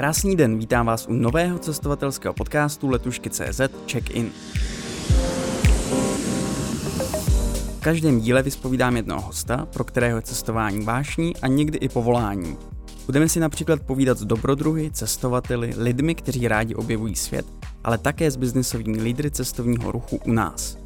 Krásný 0.00 0.36
den, 0.36 0.58
vítám 0.58 0.86
vás 0.86 1.06
u 1.08 1.12
nového 1.12 1.58
cestovatelského 1.58 2.34
podcastu 2.34 2.88
Letušky.cz 2.88 3.60
Check-in. 3.92 4.30
V 7.78 7.80
každém 7.80 8.20
díle 8.20 8.42
vyspovídám 8.42 8.96
jednoho 8.96 9.20
hosta, 9.20 9.66
pro 9.72 9.84
kterého 9.84 10.18
je 10.18 10.22
cestování 10.22 10.84
vášní 10.84 11.36
a 11.36 11.46
někdy 11.46 11.78
i 11.78 11.88
povolání. 11.88 12.56
Budeme 13.06 13.28
si 13.28 13.40
například 13.40 13.80
povídat 13.82 14.18
s 14.18 14.24
dobrodruhy, 14.24 14.90
cestovateli, 14.90 15.72
lidmi, 15.76 16.14
kteří 16.14 16.48
rádi 16.48 16.74
objevují 16.74 17.16
svět, 17.16 17.46
ale 17.84 17.98
také 17.98 18.30
s 18.30 18.36
biznisovými 18.36 19.02
lídry 19.02 19.30
cestovního 19.30 19.92
ruchu 19.92 20.20
u 20.26 20.32
nás. 20.32 20.78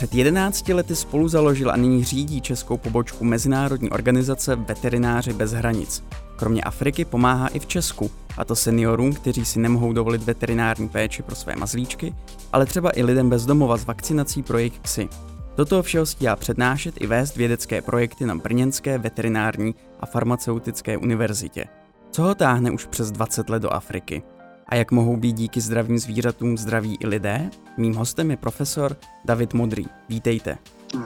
Před 0.00 0.14
11 0.14 0.68
lety 0.68 0.96
spolu 0.96 1.28
založil 1.28 1.70
a 1.70 1.76
nyní 1.76 2.04
řídí 2.04 2.40
českou 2.40 2.76
pobočku 2.76 3.24
mezinárodní 3.24 3.90
organizace 3.90 4.56
Veterináři 4.56 5.32
bez 5.32 5.52
hranic. 5.52 6.04
Kromě 6.36 6.62
Afriky 6.62 7.04
pomáhá 7.04 7.48
i 7.48 7.58
v 7.58 7.66
Česku, 7.66 8.10
a 8.36 8.44
to 8.44 8.56
seniorům, 8.56 9.12
kteří 9.12 9.44
si 9.44 9.58
nemohou 9.58 9.92
dovolit 9.92 10.22
veterinární 10.22 10.88
péči 10.88 11.22
pro 11.22 11.34
své 11.34 11.56
mazlíčky, 11.56 12.14
ale 12.52 12.66
třeba 12.66 12.90
i 12.98 13.02
lidem 13.02 13.30
bez 13.30 13.46
domova 13.46 13.76
s 13.76 13.84
vakcinací 13.84 14.42
pro 14.42 14.58
jejich 14.58 14.80
psy. 14.80 15.08
Do 15.56 15.64
toho 15.64 15.82
všeho 15.82 16.06
stíhá 16.06 16.36
přednášet 16.36 16.94
i 17.00 17.06
vést 17.06 17.36
vědecké 17.36 17.82
projekty 17.82 18.26
na 18.26 18.34
Brněnské 18.34 18.98
veterinární 18.98 19.74
a 20.00 20.06
farmaceutické 20.06 20.96
univerzitě. 20.96 21.64
Co 22.10 22.22
ho 22.22 22.34
táhne 22.34 22.70
už 22.70 22.86
přes 22.86 23.10
20 23.10 23.50
let 23.50 23.62
do 23.62 23.72
Afriky? 23.72 24.22
A 24.70 24.74
jak 24.74 24.90
mohou 24.90 25.16
být 25.16 25.32
díky 25.32 25.60
zdravým 25.60 25.98
zvířatům 25.98 26.58
zdraví 26.58 26.98
i 27.00 27.06
lidé? 27.06 27.50
Mým 27.76 27.94
hostem 27.94 28.30
je 28.30 28.36
profesor 28.36 28.96
David 29.24 29.54
Modrý. 29.54 29.86
Vítejte. 30.08 30.58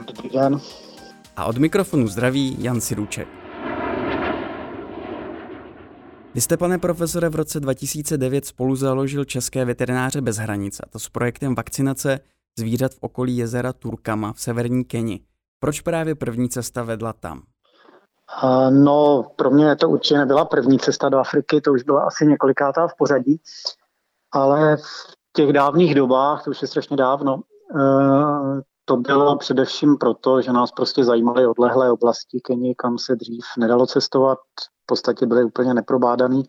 Dobrý 0.07 0.29
den. 0.29 0.61
A 1.37 1.45
od 1.45 1.57
mikrofonu 1.57 2.07
zdraví 2.07 2.57
Jan 2.59 2.81
Siruček. 2.81 3.27
Vy 6.35 6.41
jste, 6.41 6.57
pane 6.57 6.77
profesore, 6.77 7.29
v 7.29 7.35
roce 7.35 7.59
2009 7.59 8.45
spolu 8.45 8.75
založil 8.75 9.25
České 9.25 9.65
veterináře 9.65 10.21
bez 10.21 10.37
hranic, 10.37 10.79
a 10.79 10.89
to 10.89 10.99
s 10.99 11.09
projektem 11.09 11.55
vakcinace 11.55 12.19
zvířat 12.59 12.93
v 12.93 12.97
okolí 12.99 13.37
jezera 13.37 13.73
Turkama 13.73 14.33
v 14.33 14.41
severní 14.41 14.85
Keni. 14.85 15.19
Proč 15.59 15.81
právě 15.81 16.15
první 16.15 16.49
cesta 16.49 16.83
vedla 16.83 17.13
tam? 17.13 17.43
No, 18.69 19.25
pro 19.35 19.51
mě 19.51 19.75
to 19.75 19.89
určitě 19.89 20.17
nebyla 20.17 20.45
první 20.45 20.79
cesta 20.79 21.09
do 21.09 21.17
Afriky, 21.17 21.61
to 21.61 21.73
už 21.73 21.83
byla 21.83 22.03
asi 22.03 22.27
několikátá 22.27 22.87
v 22.87 22.95
pořadí, 22.97 23.41
ale 24.31 24.77
v 24.77 24.81
těch 25.33 25.53
dávných 25.53 25.95
dobách, 25.95 26.43
to 26.43 26.51
už 26.51 26.61
je 26.61 26.67
strašně 26.67 26.97
dávno, 26.97 27.39
eh, 27.75 28.61
to 28.85 28.97
bylo 28.97 29.37
především 29.37 29.97
proto, 29.97 30.41
že 30.41 30.53
nás 30.53 30.71
prostě 30.71 31.03
zajímaly 31.03 31.47
odlehlé 31.47 31.91
oblasti 31.91 32.39
Keni, 32.39 32.75
kam 32.75 32.97
se 32.97 33.15
dřív 33.15 33.45
nedalo 33.57 33.87
cestovat, 33.87 34.39
v 34.83 34.85
podstatě 34.85 35.25
byly 35.25 35.43
úplně 35.43 35.73
neprobádaný. 35.73 36.43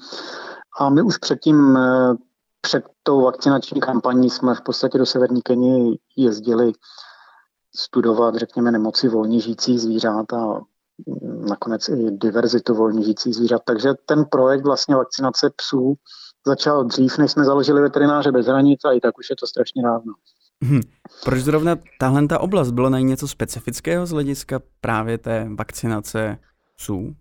A 0.78 0.90
my 0.90 1.02
už 1.02 1.18
předtím, 1.18 1.76
eh, 1.76 2.14
před 2.60 2.84
tou 3.02 3.22
vakcinační 3.22 3.80
kampaní 3.80 4.30
jsme 4.30 4.54
v 4.54 4.60
podstatě 4.60 4.98
do 4.98 5.06
severní 5.06 5.42
Keni 5.42 5.98
jezdili 6.16 6.72
studovat, 7.76 8.34
řekněme, 8.34 8.70
nemoci 8.70 9.08
volně 9.08 9.40
žijících 9.40 9.80
zvířat 9.80 10.32
a 10.32 10.60
nakonec 11.48 11.88
i 11.88 12.10
diverzitu 12.10 12.74
volně 12.74 13.02
žijících 13.02 13.34
zvířat. 13.34 13.62
Takže 13.64 13.88
ten 14.06 14.24
projekt 14.24 14.64
vlastně 14.64 14.96
vakcinace 14.96 15.50
psů 15.56 15.94
začal 16.46 16.84
dřív, 16.84 17.18
než 17.18 17.32
jsme 17.32 17.44
založili 17.44 17.80
veterináře 17.80 18.32
bez 18.32 18.46
hranic 18.46 18.84
a 18.84 18.92
i 18.92 19.00
tak 19.00 19.18
už 19.18 19.30
je 19.30 19.36
to 19.36 19.46
strašně 19.46 19.82
dávno. 19.82 20.12
Hmm. 20.62 20.80
Proč 21.24 21.40
zrovna 21.40 21.76
tahle 22.00 22.26
ta 22.26 22.38
oblast? 22.38 22.70
Bylo 22.70 22.90
na 22.90 22.98
ní 22.98 23.04
něco 23.04 23.28
specifického 23.28 24.06
z 24.06 24.10
hlediska 24.10 24.60
právě 24.80 25.18
té 25.18 25.48
vakcinace 25.58 26.38
psů? 26.76 27.14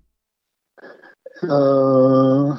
Uh, 1.43 2.57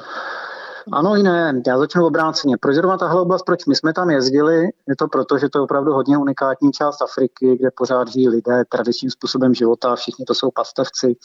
ano 0.91 1.15
i 1.15 1.23
ne. 1.23 1.61
Já 1.67 1.77
začnu 1.77 2.05
obráceně. 2.05 2.57
Proč 2.57 2.75
zrovna 2.75 2.97
tahle 2.97 3.21
oblast, 3.21 3.43
proč 3.43 3.65
my 3.65 3.75
jsme 3.75 3.93
tam 3.93 4.09
jezdili? 4.09 4.69
Je 4.87 4.95
to 4.95 5.07
proto, 5.07 5.37
že 5.37 5.49
to 5.49 5.57
je 5.59 5.63
opravdu 5.63 5.93
hodně 5.93 6.17
unikátní 6.17 6.71
část 6.71 7.01
Afriky, 7.01 7.57
kde 7.59 7.71
pořád 7.71 8.07
žijí 8.07 8.29
lidé 8.29 8.63
tradičním 8.69 9.11
způsobem 9.11 9.53
života. 9.53 9.95
Všichni 9.95 10.25
to 10.25 10.33
jsou 10.33 10.51
pastevci 10.51 11.15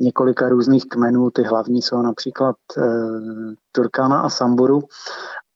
několika 0.00 0.48
různých 0.48 0.84
kmenů. 0.88 1.30
Ty 1.30 1.42
hlavní 1.42 1.82
jsou 1.82 2.02
například 2.02 2.56
e, 2.78 2.82
Turkana 3.74 4.20
a 4.20 4.28
Samburu. 4.28 4.82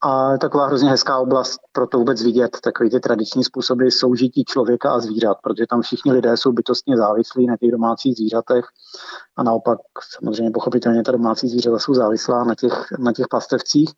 A 0.03 0.37
taková 0.37 0.67
hrozně 0.67 0.89
hezká 0.89 1.17
oblast 1.17 1.59
pro 1.71 1.87
to 1.87 1.97
vůbec 1.97 2.23
vidět, 2.23 2.57
takový 2.63 2.89
ty 2.89 2.99
tradiční 2.99 3.43
způsoby 3.43 3.87
soužití 3.89 4.43
člověka 4.43 4.91
a 4.91 4.99
zvířat, 4.99 5.37
protože 5.43 5.65
tam 5.69 5.81
všichni 5.81 6.11
lidé 6.11 6.37
jsou 6.37 6.51
bytostně 6.51 6.97
závislí 6.97 7.47
na 7.47 7.57
těch 7.57 7.71
domácích 7.71 8.15
zvířatech 8.15 8.65
a 9.37 9.43
naopak 9.43 9.79
samozřejmě 10.17 10.51
pochopitelně 10.51 11.03
ta 11.03 11.11
domácí 11.11 11.49
zvířata 11.49 11.79
jsou 11.79 11.93
závislá 11.93 12.43
na 12.43 12.55
těch, 12.55 12.85
na 12.99 13.13
těch 13.13 13.27
pastevcích. 13.29 13.89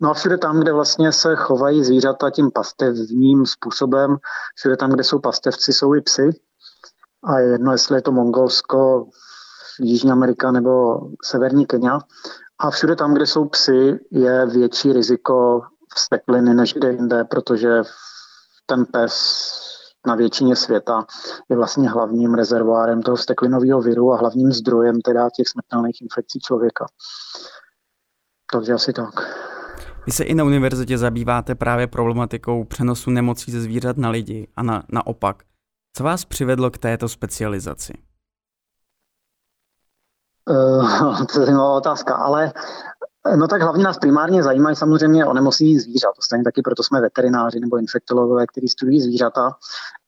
No 0.00 0.10
a 0.10 0.14
všude 0.14 0.38
tam, 0.38 0.60
kde 0.60 0.72
vlastně 0.72 1.12
se 1.12 1.36
chovají 1.36 1.84
zvířata 1.84 2.30
tím 2.30 2.50
pastevním 2.50 3.46
způsobem, 3.46 4.16
všude 4.54 4.76
tam, 4.76 4.90
kde 4.90 5.04
jsou 5.04 5.18
pastevci, 5.18 5.72
jsou 5.72 5.94
i 5.94 6.00
psy. 6.00 6.30
A 7.24 7.38
je 7.38 7.48
jedno, 7.48 7.72
jestli 7.72 7.96
je 7.96 8.02
to 8.02 8.12
Mongolsko, 8.12 9.06
Jižní 9.80 10.10
Amerika 10.10 10.50
nebo 10.50 11.00
Severní 11.24 11.66
Kenia. 11.66 11.98
A 12.64 12.70
všude 12.70 12.96
tam, 12.96 13.14
kde 13.14 13.26
jsou 13.26 13.44
psy, 13.44 13.98
je 14.10 14.46
větší 14.46 14.92
riziko 14.92 15.62
vstekliny 15.96 16.54
než 16.54 16.74
kde 16.74 16.92
jinde, 16.92 17.24
protože 17.24 17.82
ten 18.66 18.84
pes 18.86 19.14
na 20.06 20.14
většině 20.14 20.56
světa 20.56 21.06
je 21.50 21.56
vlastně 21.56 21.90
hlavním 21.90 22.34
rezervoárem 22.34 23.02
toho 23.02 23.16
steklinového 23.16 23.80
viru 23.80 24.12
a 24.12 24.16
hlavním 24.16 24.52
zdrojem 24.52 25.00
teda 25.00 25.28
těch 25.36 25.48
smrtelných 25.48 26.02
infekcí 26.02 26.40
člověka. 26.40 26.86
Takže 28.52 28.72
asi 28.72 28.92
tak. 28.92 29.14
Vy 30.06 30.12
se 30.12 30.24
i 30.24 30.34
na 30.34 30.44
univerzitě 30.44 30.98
zabýváte 30.98 31.54
právě 31.54 31.86
problematikou 31.86 32.64
přenosu 32.64 33.10
nemocí 33.10 33.52
ze 33.52 33.60
zvířat 33.60 33.96
na 33.96 34.10
lidi 34.10 34.48
a 34.56 34.62
na, 34.62 34.82
naopak. 34.92 35.42
Co 35.96 36.04
vás 36.04 36.24
přivedlo 36.24 36.70
k 36.70 36.78
této 36.78 37.08
specializaci? 37.08 37.92
Uh, 40.50 41.24
to 41.32 41.40
je 41.40 41.46
zajímavá 41.46 41.72
otázka, 41.72 42.14
ale 42.14 42.52
No 43.36 43.48
tak 43.48 43.62
hlavně 43.62 43.84
nás 43.84 43.98
primárně 43.98 44.42
zajímají 44.42 44.76
samozřejmě 44.76 45.26
onemocnění 45.26 45.78
zvířat. 45.78 46.14
Stejně 46.20 46.44
taky 46.44 46.62
proto 46.62 46.82
jsme 46.82 47.00
veterináři 47.00 47.60
nebo 47.60 47.76
infektologové, 47.76 48.46
kteří 48.46 48.68
studují 48.68 49.00
zvířata. 49.00 49.50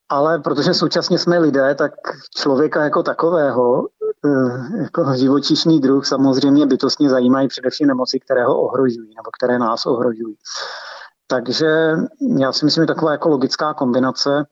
Ale 0.08 0.38
protože 0.38 0.74
současně 0.74 1.18
jsme 1.18 1.38
lidé, 1.38 1.74
tak 1.74 1.92
člověka 2.36 2.84
jako 2.84 3.02
takového, 3.02 3.88
eh, 4.26 4.82
jako 4.82 5.14
živočišný 5.14 5.80
druh, 5.80 6.06
samozřejmě 6.06 6.66
bytostně 6.66 7.10
zajímají 7.10 7.48
především 7.48 7.88
nemoci, 7.88 8.20
které 8.20 8.44
ho 8.44 8.60
ohrožují 8.60 9.14
nebo 9.16 9.30
které 9.38 9.58
nás 9.58 9.86
ohrožují. 9.86 10.36
Takže 11.26 11.96
já 12.38 12.52
si 12.52 12.64
myslím, 12.64 12.82
že 12.82 12.86
taková 12.86 13.12
jako 13.12 13.28
logická 13.28 13.74
kombinace 13.74 14.44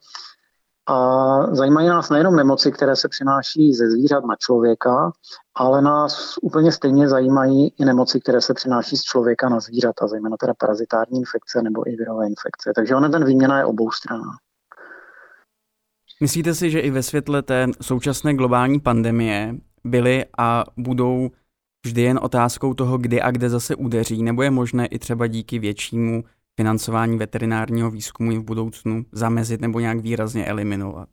a 0.87 1.55
zajímají 1.55 1.89
nás 1.89 2.11
nejenom 2.11 2.37
nemoci, 2.37 2.73
které 2.73 2.97
se 2.97 3.09
přináší 3.09 3.73
ze 3.75 3.91
zvířat 3.91 4.25
na 4.25 4.37
člověka, 4.37 5.13
ale 5.55 5.83
nás 5.83 6.35
úplně 6.43 6.73
stejně 6.73 7.09
zajímají 7.09 7.69
i 7.69 7.85
nemoci, 7.85 8.21
které 8.21 8.41
se 8.41 8.55
přináší 8.55 8.97
z 8.97 9.03
člověka 9.03 9.49
na 9.49 9.61
zvířata, 9.61 10.07
zejména 10.07 10.37
teda 10.37 10.55
parazitární 10.59 11.19
infekce 11.19 11.63
nebo 11.63 11.89
i 11.89 11.97
virové 11.97 12.27
infekce. 12.27 12.73
Takže 12.75 12.95
ona 12.95 13.09
ten 13.09 13.25
výměna 13.25 13.59
je 13.59 13.65
obou 13.65 13.91
strana. 13.91 14.25
Myslíte 16.21 16.55
si, 16.55 16.71
že 16.71 16.81
i 16.81 16.91
ve 16.91 17.03
světle 17.03 17.43
té 17.43 17.67
současné 17.83 18.35
globální 18.35 18.81
pandemie 18.81 19.55
byly 19.85 20.25
a 20.39 20.65
budou 20.77 21.31
vždy 21.87 22.03
jen 22.03 22.21
otázkou 22.23 22.75
toho, 22.75 22.99
kdy 22.99 23.23
a 23.23 23.31
kde 23.31 23.51
zase 23.51 23.75
udeří, 23.75 24.23
nebo 24.23 24.43
je 24.43 24.51
možné 24.51 24.87
i 24.87 24.99
třeba 24.99 25.27
díky 25.27 25.59
většímu 25.59 26.25
financování 26.57 27.19
veterinárního 27.19 27.91
výzkumu 27.91 28.41
v 28.41 28.45
budoucnu 28.45 29.05
zamezit 29.13 29.61
nebo 29.61 29.81
nějak 29.81 29.99
výrazně 29.99 30.47
eliminovat? 30.47 31.09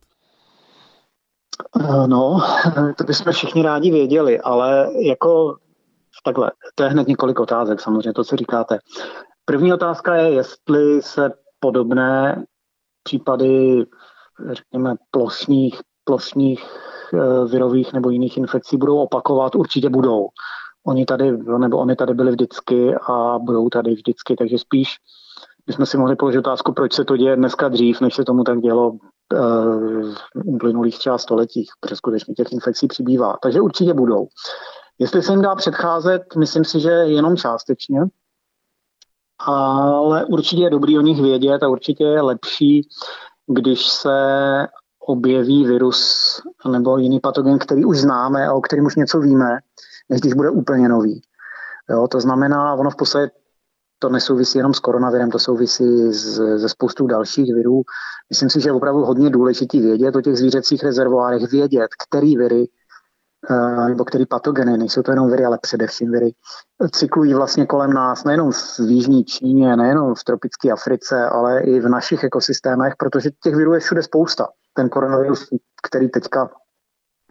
Eh, 1.80 2.06
no, 2.06 2.40
to 2.98 3.04
bychom 3.04 3.32
všichni 3.32 3.62
rádi 3.62 3.90
věděli, 3.90 4.40
ale 4.40 4.88
jako 5.00 5.56
takhle, 6.24 6.52
to 6.74 6.82
je 6.82 6.88
hned 6.88 7.08
několik 7.08 7.40
otázek, 7.40 7.80
samozřejmě 7.80 8.12
to, 8.12 8.24
co 8.24 8.36
říkáte. 8.36 8.78
První 9.44 9.72
otázka 9.72 10.14
je, 10.14 10.30
jestli 10.30 11.02
se 11.02 11.30
podobné 11.60 12.44
případy, 13.02 13.84
řekněme, 14.50 14.94
plošních, 15.10 15.80
plošních 16.04 16.64
eh, 17.14 17.48
virových 17.48 17.92
nebo 17.92 18.10
jiných 18.10 18.36
infekcí 18.36 18.76
budou 18.76 18.98
opakovat, 18.98 19.54
určitě 19.54 19.88
budou. 19.88 20.28
Oni 20.86 21.04
tady, 21.04 21.32
nebo 21.58 21.78
oni 21.78 21.96
tady 21.96 22.14
byli 22.14 22.30
vždycky 22.30 22.94
a 22.94 23.38
budou 23.38 23.68
tady 23.68 23.94
vždycky, 23.94 24.36
takže 24.36 24.58
spíš 24.58 24.96
bychom 25.66 25.86
si 25.86 25.98
mohli 25.98 26.16
položit 26.16 26.38
otázku, 26.38 26.72
proč 26.72 26.92
se 26.92 27.04
to 27.04 27.16
děje 27.16 27.36
dneska 27.36 27.68
dřív, 27.68 28.00
než 28.00 28.14
se 28.14 28.24
tomu 28.24 28.44
tak 28.44 28.60
dělo 28.60 28.92
eh, 29.32 29.38
v 30.34 30.44
uplynulých 30.44 30.98
třeba 30.98 31.18
stoletích, 31.18 31.70
protože 31.80 31.96
skutečně 31.96 32.34
těch 32.34 32.52
infekcí 32.52 32.86
přibývá. 32.88 33.36
Takže 33.42 33.60
určitě 33.60 33.94
budou. 33.94 34.26
Jestli 34.98 35.22
se 35.22 35.32
jim 35.32 35.42
dá 35.42 35.54
předcházet, 35.54 36.22
myslím 36.36 36.64
si, 36.64 36.80
že 36.80 36.90
jenom 36.90 37.36
částečně, 37.36 38.00
ale 39.38 40.24
určitě 40.24 40.62
je 40.62 40.70
dobrý 40.70 40.98
o 40.98 41.02
nich 41.02 41.22
vědět 41.22 41.62
a 41.62 41.68
určitě 41.68 42.04
je 42.04 42.20
lepší, 42.20 42.88
když 43.46 43.86
se 43.86 44.18
objeví 45.06 45.64
virus 45.64 46.40
nebo 46.70 46.98
jiný 46.98 47.20
patogen, 47.20 47.58
který 47.58 47.84
už 47.84 47.98
známe 47.98 48.46
a 48.46 48.52
o 48.52 48.60
kterém 48.60 48.86
už 48.86 48.96
něco 48.96 49.20
víme, 49.20 49.58
než 50.08 50.20
když 50.20 50.34
bude 50.34 50.50
úplně 50.50 50.88
nový. 50.88 51.22
Jo, 51.90 52.08
to 52.08 52.20
znamená, 52.20 52.74
ono 52.74 52.90
v 52.90 52.96
podstatě 52.96 53.30
to 54.02 54.08
nesouvisí 54.08 54.58
jenom 54.58 54.74
s 54.74 54.78
koronavirem, 54.78 55.30
to 55.30 55.38
souvisí 55.38 56.12
ze 56.56 56.68
spoustu 56.68 57.06
dalších 57.06 57.54
virů. 57.54 57.82
Myslím 58.30 58.50
si, 58.50 58.60
že 58.60 58.68
je 58.68 58.72
opravdu 58.72 59.04
hodně 59.04 59.30
důležitý 59.30 59.80
vědět 59.80 60.16
o 60.16 60.20
těch 60.20 60.36
zvířecích 60.36 60.84
rezervoárech, 60.84 61.50
vědět, 61.50 61.88
který 62.08 62.36
viry 62.36 62.68
eh, 63.50 63.88
nebo 63.88 64.04
který 64.04 64.26
patogeny, 64.26 64.78
nejsou 64.78 65.02
to 65.02 65.10
jenom 65.10 65.30
viry, 65.30 65.44
ale 65.44 65.58
především 65.62 66.10
viry, 66.12 66.32
cyklují 66.90 67.34
vlastně 67.34 67.66
kolem 67.66 67.92
nás, 67.92 68.24
nejenom 68.24 68.52
v 68.52 68.80
Jižní 68.80 69.24
Číně, 69.24 69.76
nejenom 69.76 70.14
v 70.14 70.24
tropické 70.24 70.70
Africe, 70.70 71.26
ale 71.26 71.60
i 71.62 71.80
v 71.80 71.88
našich 71.88 72.24
ekosystémech, 72.24 72.94
protože 72.98 73.30
těch 73.42 73.54
virů 73.54 73.74
je 73.74 73.80
všude 73.80 74.02
spousta. 74.02 74.48
Ten 74.74 74.88
koronavirus, 74.88 75.48
který 75.82 76.08
teďka 76.08 76.50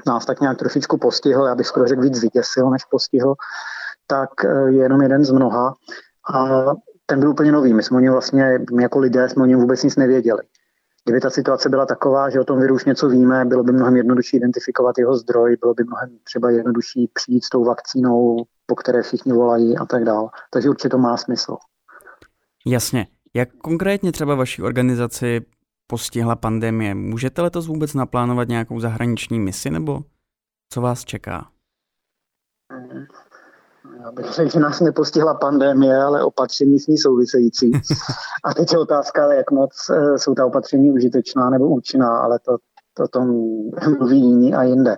nás 0.08 0.26
tak 0.26 0.42
nějak 0.42 0.58
trošičku 0.58 0.98
postihl, 0.98 1.46
já 1.46 1.56
bych 1.56 1.68
skoro 1.68 1.88
řekl 1.88 2.02
víc 2.02 2.22
vyděsil, 2.22 2.70
než 2.70 2.86
postihl, 2.86 3.36
tak 4.08 4.46
eh, 4.46 4.72
je 4.72 4.84
jenom 4.84 5.02
jeden 5.02 5.26
z 5.26 5.32
mnoha. 5.32 5.76
A 6.34 6.66
ten 7.06 7.20
byl 7.20 7.30
úplně 7.30 7.52
nový. 7.52 7.74
My 7.74 7.84
jsme 7.84 7.98
o 7.98 8.00
něm 8.00 8.12
vlastně, 8.12 8.60
my 8.76 8.84
jako 8.84 9.00
lidé 9.00 9.30
jsme 9.30 9.44
o 9.44 9.46
něm 9.46 9.60
vůbec 9.60 9.84
nic 9.84 9.96
nevěděli. 9.96 10.42
Kdyby 11.06 11.20
ta 11.20 11.30
situace 11.30 11.70
byla 11.70 11.86
taková, 11.86 12.30
že 12.30 12.40
o 12.40 12.44
tom 12.44 12.60
viru 12.60 12.76
už 12.76 12.86
něco 12.86 13.10
víme, 13.10 13.46
bylo 13.46 13.64
by 13.64 13.72
mnohem 13.72 13.96
jednodušší 13.96 14.38
identifikovat 14.38 14.98
jeho 14.98 15.18
zdroj, 15.18 15.58
bylo 15.62 15.74
by 15.74 15.84
mnohem 15.84 16.18
třeba 16.24 16.50
jednodušší 16.50 17.12
přijít 17.14 17.44
s 17.44 17.50
tou 17.50 17.64
vakcínou, 17.64 18.46
po 18.66 18.76
které 18.76 19.02
všichni 19.02 19.34
volají 19.34 19.78
a 19.78 19.86
tak 19.86 20.04
dále. 20.04 20.30
Takže 20.50 20.70
určitě 20.70 20.90
to 20.90 20.98
má 20.98 21.18
smysl. 21.18 21.58
Jasně. 22.66 23.08
Jak 23.34 23.50
konkrétně 23.54 24.12
třeba 24.12 24.36
vaší 24.36 24.62
organizaci 24.62 25.46
postihla 25.88 26.36
pandemie? 26.36 26.96
Můžete 26.96 27.42
letos 27.42 27.68
vůbec 27.68 27.94
naplánovat 27.94 28.48
nějakou 28.48 28.80
zahraniční 28.80 29.40
misi 29.40 29.70
nebo 29.70 30.02
co 30.70 30.82
vás 30.82 31.06
čeká? 31.06 31.48
Řekl, 34.32 34.50
že 34.50 34.60
nás 34.60 34.80
nepostihla 34.80 35.34
pandemie, 35.34 35.98
ale 35.98 36.24
opatření 36.24 36.80
s 36.80 36.88
ní 36.88 36.98
související. 36.98 37.72
A 38.44 38.54
teď 38.54 38.72
je 38.74 38.80
otázka, 38.80 39.34
jak 39.34 39.52
moc 39.52 39.72
eh, 39.90 40.18
jsou 40.18 40.34
ta 40.34 40.46
opatření 40.46 40.92
užitečná 40.92 41.50
nebo 41.50 41.68
účinná, 41.68 42.18
ale 42.18 42.40
to, 42.40 42.58
to 42.94 43.08
tom 43.08 43.28
mluví 43.98 44.20
jiní 44.22 44.54
a 44.54 44.64
jinde. 44.64 44.98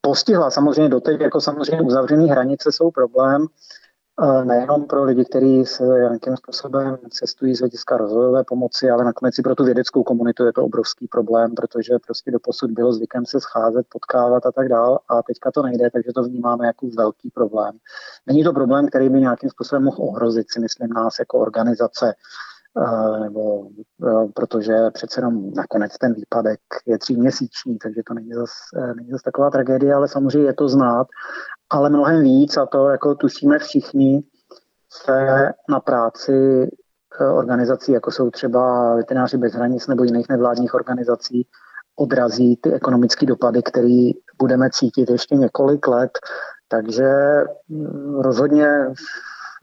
Postihla 0.00 0.50
samozřejmě 0.50 0.88
doteď, 0.88 1.20
jako 1.20 1.40
samozřejmě 1.40 1.82
uzavřené 1.82 2.24
hranice 2.24 2.72
jsou 2.72 2.90
problém, 2.90 3.46
nejenom 4.44 4.84
pro 4.84 5.04
lidi, 5.04 5.24
kteří 5.24 5.66
se 5.66 5.84
nějakým 5.84 6.36
způsobem 6.36 6.96
cestují 7.10 7.54
z 7.54 7.58
hlediska 7.58 7.96
rozvojové 7.96 8.44
pomoci, 8.44 8.90
ale 8.90 9.04
nakonec 9.04 9.38
i 9.38 9.42
pro 9.42 9.54
tu 9.54 9.64
vědeckou 9.64 10.02
komunitu 10.02 10.44
je 10.44 10.52
to 10.52 10.64
obrovský 10.64 11.08
problém, 11.08 11.54
protože 11.54 11.94
prostě 12.06 12.30
do 12.30 12.38
posud 12.40 12.70
bylo 12.70 12.92
zvykem 12.92 13.26
se 13.26 13.40
scházet, 13.40 13.86
potkávat 13.88 14.46
a 14.46 14.52
tak 14.52 14.68
dál 14.68 14.98
a 15.08 15.22
teďka 15.22 15.50
to 15.50 15.62
nejde, 15.62 15.90
takže 15.90 16.12
to 16.14 16.22
vnímáme 16.22 16.66
jako 16.66 16.86
velký 16.96 17.30
problém. 17.30 17.72
Není 18.26 18.44
to 18.44 18.52
problém, 18.52 18.88
který 18.88 19.08
by 19.08 19.20
nějakým 19.20 19.50
způsobem 19.50 19.84
mohl 19.84 19.98
ohrozit, 20.00 20.46
si 20.50 20.60
myslím, 20.60 20.88
nás 20.88 21.18
jako 21.18 21.38
organizace, 21.38 22.14
nebo 23.20 23.68
protože 24.34 24.76
přece 24.92 25.20
jenom 25.20 25.54
nakonec 25.54 25.98
ten 25.98 26.14
výpadek 26.14 26.60
je 26.86 26.98
tříměsíční, 26.98 27.78
takže 27.78 28.02
to 28.06 28.14
není 28.14 28.32
zase 28.32 28.94
není 28.96 29.10
zas 29.10 29.22
taková 29.22 29.50
tragédie, 29.50 29.94
ale 29.94 30.08
samozřejmě 30.08 30.48
je 30.48 30.54
to 30.54 30.68
znát 30.68 31.06
ale 31.70 31.90
mnohem 31.90 32.22
víc, 32.22 32.56
a 32.56 32.66
to 32.66 32.88
jako 32.88 33.14
tušíme 33.14 33.58
všichni, 33.58 34.22
se 35.04 35.48
na 35.70 35.80
práci 35.80 36.32
eh, 37.20 37.24
organizací, 37.24 37.92
jako 37.92 38.10
jsou 38.10 38.30
třeba 38.30 38.94
veterináři 38.94 39.38
bez 39.38 39.52
hranic 39.52 39.86
nebo 39.86 40.04
jiných 40.04 40.28
nevládních 40.28 40.74
organizací, 40.74 41.46
odrazí 41.96 42.56
ty 42.56 42.72
ekonomické 42.72 43.26
dopady, 43.26 43.62
které 43.62 44.10
budeme 44.38 44.70
cítit 44.70 45.10
ještě 45.10 45.34
několik 45.34 45.88
let. 45.88 46.10
Takže 46.68 47.08
mm, 47.68 48.20
rozhodně 48.20 48.68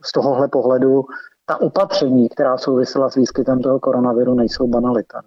z 0.04 0.12
tohohle 0.12 0.48
pohledu 0.48 1.04
ta 1.46 1.60
opatření, 1.60 2.28
která 2.28 2.58
souvisela 2.58 3.10
s 3.10 3.14
výskytem 3.14 3.60
toho 3.60 3.80
koronaviru, 3.80 4.34
nejsou 4.34 4.68
banalita. 4.68 5.22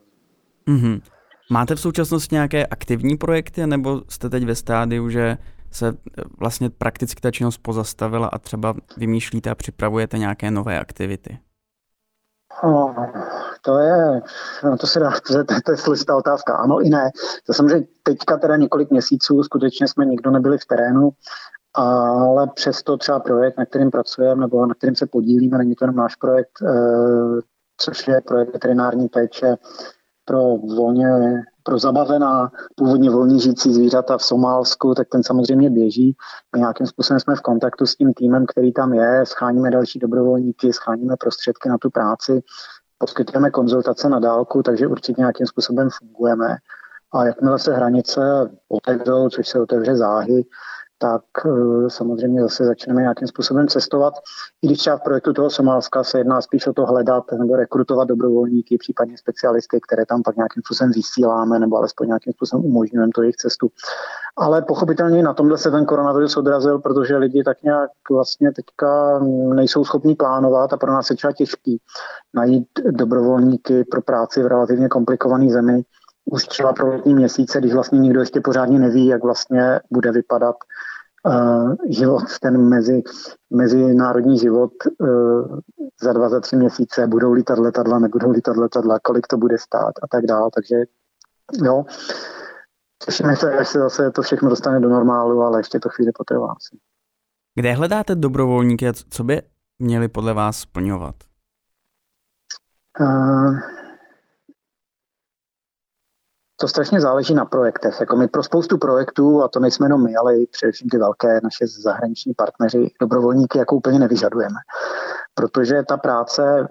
Mm-hmm. 0.67 1.01
Máte 1.49 1.75
v 1.75 1.79
současnosti 1.79 2.35
nějaké 2.35 2.65
aktivní 2.65 3.17
projekty, 3.17 3.67
nebo 3.67 4.01
jste 4.09 4.29
teď 4.29 4.45
ve 4.45 4.55
stádiu, 4.55 5.09
že 5.09 5.37
se 5.71 5.87
eh, 5.87 6.21
vlastně 6.39 6.69
prakticky 6.69 7.21
ta 7.21 7.31
činnost 7.31 7.57
pozastavila 7.57 8.27
a 8.27 8.37
třeba 8.37 8.73
vymýšlíte 8.97 9.49
a 9.49 9.55
připravujete 9.55 10.17
nějaké 10.17 10.51
nové 10.51 10.79
aktivity? 10.79 11.39
Oh, 12.63 12.95
to 13.61 13.77
je, 13.77 14.21
no 14.63 14.77
to 14.77 14.87
se 14.87 14.99
dá, 14.99 15.11
to 15.27 15.37
je, 15.37 15.43
to 15.65 15.71
je 15.71 15.77
složitá 15.77 16.17
otázka. 16.17 16.55
Ano 16.55 16.81
i 16.81 16.89
ne. 16.89 17.11
To 17.45 17.53
samozřejmě 17.53 17.87
teďka 18.03 18.37
teda 18.37 18.55
několik 18.55 18.91
měsíců 18.91 19.43
skutečně 19.43 19.87
jsme 19.87 20.05
nikdo 20.05 20.31
nebyli 20.31 20.57
v 20.57 20.65
terénu, 20.65 21.09
ale 21.73 22.47
přesto 22.55 22.97
třeba 22.97 23.19
projekt, 23.19 23.57
na 23.57 23.65
kterým 23.65 23.91
pracujeme 23.91 24.41
nebo 24.41 24.65
na 24.65 24.73
kterým 24.73 24.95
se 24.95 25.07
podílíme, 25.07 25.57
není 25.57 25.75
to 25.75 25.83
jenom 25.83 25.95
náš 25.95 26.15
projekt, 26.15 26.51
eh, 26.65 27.41
což 27.77 28.07
je 28.07 28.21
projekt 28.21 28.53
veterinární 28.53 29.07
péče 29.07 29.55
pro 30.27 30.57
volně 30.57 31.07
pro 31.63 31.79
zabavená, 31.79 32.51
původně 32.75 33.09
volně 33.09 33.39
žijící 33.39 33.73
zvířata 33.73 34.17
v 34.17 34.23
Somálsku, 34.23 34.93
tak 34.95 35.07
ten 35.11 35.23
samozřejmě 35.23 35.69
běží. 35.69 36.15
My 36.55 36.59
nějakým 36.59 36.87
způsobem 36.87 37.19
jsme 37.19 37.35
v 37.35 37.41
kontaktu 37.41 37.85
s 37.85 37.95
tím 37.95 38.13
týmem, 38.13 38.45
který 38.45 38.73
tam 38.73 38.93
je, 38.93 39.25
scháníme 39.25 39.71
další 39.71 39.99
dobrovolníky, 39.99 40.73
scháníme 40.73 41.15
prostředky 41.19 41.69
na 41.69 41.77
tu 41.77 41.89
práci, 41.89 42.41
poskytujeme 42.97 43.51
konzultace 43.51 44.09
na 44.09 44.19
dálku, 44.19 44.63
takže 44.63 44.87
určitě 44.87 45.21
nějakým 45.21 45.47
způsobem 45.47 45.89
fungujeme. 45.99 46.55
A 47.13 47.25
jakmile 47.25 47.59
se 47.59 47.73
hranice 47.73 48.21
otevřou, 48.69 49.29
což 49.29 49.47
se 49.47 49.61
otevře 49.61 49.95
záhy, 49.95 50.43
tak 50.97 51.23
eh, 51.45 51.89
samozřejmě 51.89 52.41
zase 52.41 52.65
začneme 52.65 53.01
nějakým 53.01 53.27
způsobem 53.27 53.67
cestovat. 53.67 54.13
I 54.61 54.67
když 54.67 54.79
třeba 54.79 54.97
v 54.97 55.03
projektu 55.03 55.33
toho 55.33 55.49
Somálska 55.49 56.03
se 56.03 56.17
jedná 56.17 56.41
spíš 56.41 56.67
o 56.67 56.73
to 56.73 56.85
hledat 56.85 57.23
nebo 57.39 57.55
rekrutovat 57.55 58.07
dobrovolníky, 58.07 58.77
případně 58.77 59.17
specialisty, 59.17 59.79
které 59.87 60.05
tam 60.05 60.23
pak 60.23 60.35
nějakým 60.35 60.63
způsobem 60.65 60.91
vysíláme 60.91 61.59
nebo 61.59 61.77
alespoň 61.77 62.07
nějakým 62.07 62.33
způsobem 62.33 62.65
umožňujeme 62.65 63.11
to 63.15 63.21
jejich 63.21 63.35
cestu. 63.35 63.69
Ale 64.37 64.61
pochopitelně 64.61 65.23
na 65.23 65.33
tomhle 65.33 65.57
se 65.57 65.71
ten 65.71 65.85
koronavirus 65.85 66.37
odrazil, 66.37 66.79
protože 66.79 67.17
lidi 67.17 67.43
tak 67.43 67.63
nějak 67.63 67.89
vlastně 68.11 68.51
teďka 68.51 69.19
nejsou 69.53 69.85
schopni 69.85 70.15
plánovat 70.15 70.73
a 70.73 70.77
pro 70.77 70.91
nás 70.91 71.09
je 71.09 71.15
třeba 71.15 71.33
těžký 71.33 71.81
najít 72.33 72.67
dobrovolníky 72.91 73.83
pro 73.83 74.01
práci 74.01 74.43
v 74.43 74.47
relativně 74.47 74.89
komplikované 74.89 75.49
zemi 75.49 75.83
už 76.31 76.43
třeba 76.43 76.73
pro 76.73 76.87
letní 76.87 77.13
měsíce, 77.13 77.59
když 77.59 77.73
vlastně 77.73 77.99
nikdo 77.99 78.19
ještě 78.19 78.41
pořádně 78.41 78.79
neví, 78.79 79.05
jak 79.05 79.23
vlastně 79.23 79.79
bude 79.91 80.11
vypadat 80.11 80.55
uh, 81.25 81.75
život, 81.89 82.23
ten 82.41 82.69
mezi, 82.69 83.03
mezinárodní 83.49 84.39
život 84.39 84.71
uh, 84.99 85.59
za 86.01 86.13
dva, 86.13 86.29
za 86.29 86.39
tři 86.39 86.55
měsíce, 86.55 87.07
budou 87.07 87.31
lítat 87.31 87.59
letadla, 87.59 87.99
nebudou 87.99 88.31
lítat 88.31 88.57
letadla, 88.57 88.99
kolik 89.03 89.27
to 89.27 89.37
bude 89.37 89.57
stát 89.57 89.93
a 90.03 90.07
tak 90.11 90.25
dále. 90.25 90.49
Takže 90.55 90.75
jo, 91.63 91.85
těšíme 93.05 93.35
se, 93.35 93.57
až 93.57 93.67
se 93.67 93.79
zase 93.79 94.11
to 94.11 94.21
všechno 94.21 94.49
dostane 94.49 94.79
do 94.79 94.89
normálu, 94.89 95.41
ale 95.41 95.59
ještě 95.59 95.79
to 95.79 95.89
chvíli 95.89 96.11
potrvá 96.11 96.47
asi. 96.47 96.77
Kde 97.55 97.73
hledáte 97.73 98.15
dobrovolníky 98.15 98.89
a 98.89 98.93
co 99.09 99.23
by 99.23 99.41
měli 99.79 100.07
podle 100.07 100.33
vás 100.33 100.57
splňovat? 100.57 101.15
Uh, 102.99 103.59
to 106.59 106.67
strašně 106.67 107.01
záleží 107.01 107.33
na 107.33 107.45
projektech. 107.45 107.99
Jako 107.99 108.15
my 108.15 108.27
pro 108.27 108.43
spoustu 108.43 108.77
projektů, 108.77 109.43
a 109.43 109.47
to 109.47 109.59
nejsme 109.59 109.85
jenom 109.85 110.03
my, 110.03 110.15
ale 110.15 110.37
i 110.37 110.47
především 110.47 110.89
ty 110.89 110.97
velké 110.97 111.39
naše 111.43 111.67
zahraniční 111.67 112.33
partneři, 112.33 112.91
dobrovolníky 113.01 113.57
jako 113.57 113.75
úplně 113.75 113.99
nevyžadujeme. 113.99 114.59
Protože 115.33 115.83
ta 115.83 115.97
práce, 115.97 116.67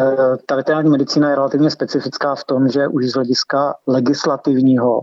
eh, 0.00 0.36
ta 0.46 0.56
veterinární 0.56 0.90
medicína 0.90 1.28
je 1.28 1.34
relativně 1.34 1.70
specifická 1.70 2.34
v 2.34 2.44
tom, 2.44 2.68
že 2.68 2.88
už 2.88 3.10
z 3.10 3.14
hlediska 3.14 3.74
legislativního 3.86 5.00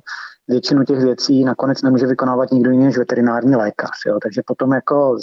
většinu 0.48 0.84
těch 0.84 1.00
věcí 1.00 1.46
nakonec 1.46 1.82
nemůže 1.82 2.08
vykonávat 2.08 2.52
nikdo 2.52 2.72
jiný 2.72 2.86
než 2.86 2.98
veterinární 2.98 3.56
lékař. 3.56 3.92
Jo. 4.08 4.20
Takže 4.24 4.42
potom 4.46 4.74
jako 4.74 5.18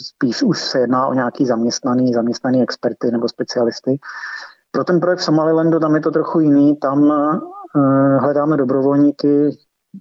spíš 0.00 0.42
už 0.42 0.62
se 0.62 0.78
jedná 0.78 1.06
o 1.06 1.14
nějaký 1.14 1.46
zaměstnaný, 1.46 2.12
zaměstnaný 2.14 2.62
experty 2.62 3.10
nebo 3.10 3.28
specialisty. 3.28 3.98
Pro 4.70 4.84
ten 4.84 5.00
projekt 5.00 5.20
Somalilandu 5.20 5.80
tam 5.80 5.94
je 5.94 6.00
to 6.00 6.10
trochu 6.10 6.40
jiný. 6.40 6.76
Tam 6.76 7.12
hledáme 8.18 8.56
dobrovolníky 8.56 9.50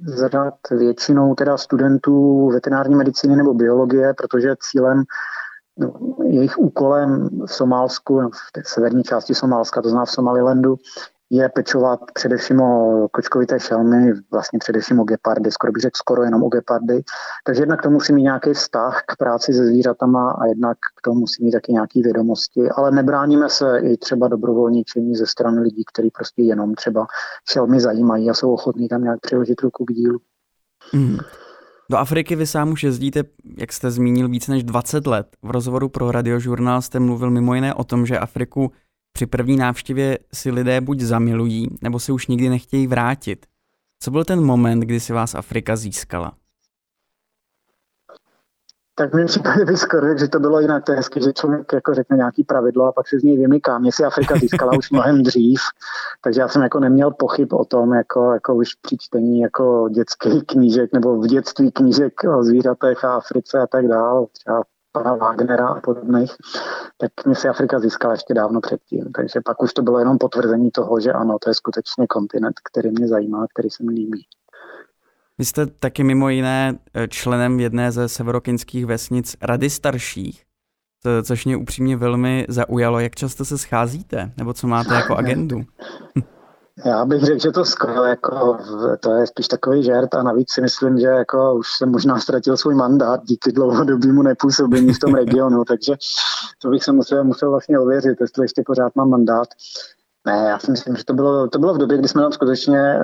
z 0.06 0.30
řad 0.30 0.54
většinou 0.72 1.36
teda 1.36 1.58
studentů 1.58 2.48
veterinární 2.50 2.96
medicíny 2.96 3.36
nebo 3.36 3.54
biologie, 3.54 4.14
protože 4.14 4.56
cílem 4.60 5.04
no, 5.78 5.94
jejich 6.24 6.58
úkolem 6.58 7.30
v 7.46 7.54
Somálsku, 7.54 8.22
v 8.22 8.52
té 8.52 8.62
severní 8.66 9.04
části 9.04 9.36
Somálska, 9.36 9.82
to 9.82 9.90
zná 9.90 10.06
v 10.06 10.12
Somalilandu, 10.12 10.76
je 11.30 11.50
pečovat 11.50 12.00
především 12.14 12.62
o 12.62 13.08
kočkovité 13.12 13.60
šelmy, 13.60 14.14
vlastně 14.32 14.60
především 14.60 15.00
o 15.00 15.04
gepardy, 15.04 15.52
skoro 15.52 15.72
bych 15.72 15.82
řekl 15.82 15.98
skoro 15.98 16.24
jenom 16.24 16.44
o 16.44 16.50
gepardy. 16.50 17.04
Takže 17.46 17.62
jednak 17.62 17.82
to 17.82 17.90
musí 17.90 18.14
mít 18.14 18.24
nějaký 18.24 18.54
vztah 18.54 19.04
k 19.08 19.16
práci 19.16 19.54
se 19.54 19.66
zvířatama 19.66 20.32
a 20.32 20.46
jednak 20.46 20.78
k 20.98 21.02
tomu 21.02 21.20
musí 21.20 21.44
mít 21.44 21.52
taky 21.52 21.74
nějaké 21.74 22.02
vědomosti, 22.02 22.70
ale 22.76 22.92
nebráníme 22.92 23.50
se 23.50 23.80
i 23.80 23.98
třeba 23.98 24.28
dobrovolničení 24.28 25.16
ze 25.16 25.26
strany 25.26 25.62
lidí, 25.62 25.84
kteří 25.94 26.12
prostě 26.12 26.42
jenom 26.42 26.76
třeba 26.76 27.08
šelmy 27.50 27.80
zajímají 27.80 28.30
a 28.30 28.34
jsou 28.34 28.54
ochotní 28.54 28.88
tam 28.88 29.04
nějak 29.04 29.20
přiložit 29.22 29.62
ruku 29.62 29.86
k 29.86 29.94
dílu. 29.94 30.20
Mm. 30.94 31.18
Do 31.90 31.98
Afriky 31.98 32.36
vy 32.36 32.48
sám 32.48 32.72
už 32.72 32.84
jezdíte, 32.84 33.24
jak 33.58 33.74
jste 33.74 33.92
zmínil, 33.92 34.30
více 34.30 34.52
než 34.52 34.64
20 34.64 35.08
let. 35.08 35.28
V 35.44 35.52
rozhovoru 35.52 35.90
pro 35.90 36.12
radiožurnál 36.12 36.82
jste 36.82 37.00
mluvil 37.00 37.30
mimo 37.30 37.56
jiné 37.56 37.74
o 37.74 37.84
tom, 37.84 38.06
že 38.06 38.20
Afriku 38.20 38.72
při 39.18 39.26
první 39.26 39.58
návštěvě 39.58 40.18
si 40.34 40.52
lidé 40.52 40.82
buď 40.82 41.00
zamilují, 41.00 41.68
nebo 41.82 42.00
se 42.00 42.12
už 42.12 42.28
nikdy 42.28 42.50
nechtějí 42.50 42.88
vrátit. 42.88 43.46
Co 44.00 44.12
byl 44.12 44.24
ten 44.24 44.42
moment, 44.42 44.80
kdy 44.80 45.00
si 45.00 45.14
vás 45.14 45.36
Afrika 45.36 45.76
získala? 45.76 46.34
Tak 48.96 49.14
mi 49.14 49.26
případě 49.26 49.66
by 49.66 49.78
skoro, 49.78 50.18
že 50.18 50.28
to 50.28 50.40
bylo 50.40 50.60
jinak. 50.60 50.84
To 50.84 50.92
je 50.92 50.96
hezky, 50.96 51.24
že 51.24 51.34
člověk 51.34 51.74
jako 51.74 51.94
řekne 51.94 52.18
nějaký 52.18 52.44
pravidlo 52.44 52.86
a 52.86 52.92
pak 52.92 53.08
se 53.08 53.20
z 53.20 53.24
něj 53.24 53.38
vymyká. 53.38 53.80
Mě 53.80 53.92
si 53.92 54.04
Afrika 54.04 54.36
získala 54.36 54.78
už 54.78 54.92
mnohem 54.92 55.24
dřív, 55.24 55.60
takže 56.22 56.42
já 56.42 56.48
jsem 56.48 56.62
jako 56.62 56.80
neměl 56.80 57.12
pochyb 57.12 57.54
o 57.54 57.66
tom, 57.66 57.94
jako, 57.94 58.34
jako 58.34 58.56
už 58.56 58.76
při 58.82 58.98
čtení 59.00 59.40
jako 59.40 59.90
dětských 59.90 60.44
knížek 60.46 60.94
nebo 60.94 61.22
v 61.22 61.28
dětství 61.28 61.72
knížek 61.72 62.14
o 62.24 62.44
zvířatech 62.44 63.04
a 63.04 63.16
Africe 63.16 63.60
a 63.60 63.68
tak 63.68 63.88
dále, 63.88 64.26
třeba 64.32 64.64
pana 64.92 65.16
Wagnera 65.16 65.68
a 65.68 65.82
podobných, 65.82 66.32
tak 66.98 67.26
mě 67.26 67.36
si 67.36 67.48
Afrika 67.48 67.80
získala 67.80 68.14
ještě 68.14 68.34
dávno 68.34 68.62
předtím. 68.62 69.12
Takže 69.16 69.42
pak 69.46 69.64
už 69.64 69.74
to 69.74 69.82
bylo 69.82 70.00
jenom 70.00 70.18
potvrzení 70.18 70.72
toho, 70.72 71.00
že 71.00 71.14
ano, 71.14 71.38
to 71.40 71.50
je 71.50 71.54
skutečně 71.54 72.08
kontinent, 72.08 72.56
který 72.72 72.92
mě 72.92 73.08
zajímá, 73.08 73.46
který 73.54 73.70
se 73.70 73.84
mi 73.84 73.92
líbí. 73.92 74.26
Vy 75.38 75.46
jste 75.46 75.66
taky 75.66 76.04
mimo 76.04 76.30
jiné 76.30 76.80
eh, 76.94 77.08
členem 77.08 77.60
jedné 77.60 77.92
ze 77.92 78.10
severokinských 78.10 78.86
vesnic 78.86 79.36
Rady 79.42 79.70
starších, 79.70 80.44
což 81.24 81.46
mě 81.46 81.58
upřímně 81.58 81.98
velmi 81.98 82.46
zaujalo. 82.50 83.00
Jak 83.00 83.16
často 83.16 83.46
se 83.46 83.58
scházíte, 83.58 84.32
nebo 84.38 84.54
co 84.54 84.68
máte 84.68 84.94
jako 84.94 85.16
agendu? 85.18 85.64
Já 86.86 87.06
bych 87.06 87.24
řekl, 87.24 87.40
že 87.40 87.52
to 87.52 87.66
skoro 87.66 88.04
jako, 88.04 88.58
to 89.00 89.12
je 89.12 89.28
spíš 89.28 89.48
takový 89.48 89.84
žert 89.84 90.16
a 90.16 90.24
navíc 90.24 90.52
si 90.52 90.62
myslím, 90.62 91.00
že 91.00 91.08
jako 91.08 91.56
už 91.56 91.68
jsem 91.78 91.92
možná 91.92 92.20
ztratil 92.20 92.58
svůj 92.58 92.76
mandát 92.76 93.24
díky 93.24 93.52
dlouhodobému 93.52 94.22
nepůsobení 94.22 94.94
v 94.94 95.00
tom 95.00 95.14
regionu, 95.16 95.66
takže 95.66 95.96
to 96.62 96.70
bych 96.70 96.84
se 96.84 96.92
musel, 96.92 97.24
musel 97.24 97.50
vlastně 97.50 97.80
ověřit, 97.80 98.22
jestli 98.22 98.44
ještě 98.44 98.64
pořád 98.66 98.96
mám 98.96 99.10
mandát. 99.10 99.48
Ne, 100.26 100.46
já 100.50 100.60
si 100.60 100.72
myslím, 100.72 100.96
že 100.96 101.06
to 101.06 101.14
bylo, 101.14 101.48
to 101.48 101.60
bylo 101.60 101.74
v 101.74 101.78
době, 101.78 101.98
kdy 101.98 102.08
jsme 102.08 102.22
tam 102.22 102.32
skutečně 102.32 102.80
eh, 102.80 103.00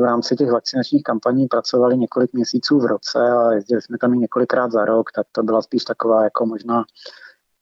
v 0.00 0.04
rámci 0.04 0.36
těch 0.36 0.50
vakcinačních 0.50 1.02
kampaní 1.02 1.46
pracovali 1.46 1.98
několik 1.98 2.32
měsíců 2.32 2.78
v 2.78 2.86
roce 2.86 3.18
a 3.18 3.52
jezdili 3.52 3.82
jsme 3.82 3.98
tam 3.98 4.14
i 4.14 4.18
několikrát 4.18 4.72
za 4.72 4.84
rok, 4.84 5.12
tak 5.12 5.26
to 5.32 5.42
byla 5.42 5.62
spíš 5.62 5.84
taková 5.84 6.24
jako 6.24 6.46
možná 6.46 6.84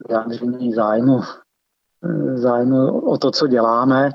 vyjádření 0.09 0.75
zájmu, 0.75 1.21
eh, 2.05 2.39
zájmu 2.39 3.01
o 3.01 3.19
to, 3.19 3.31
co 3.31 3.47
děláme 3.47 4.11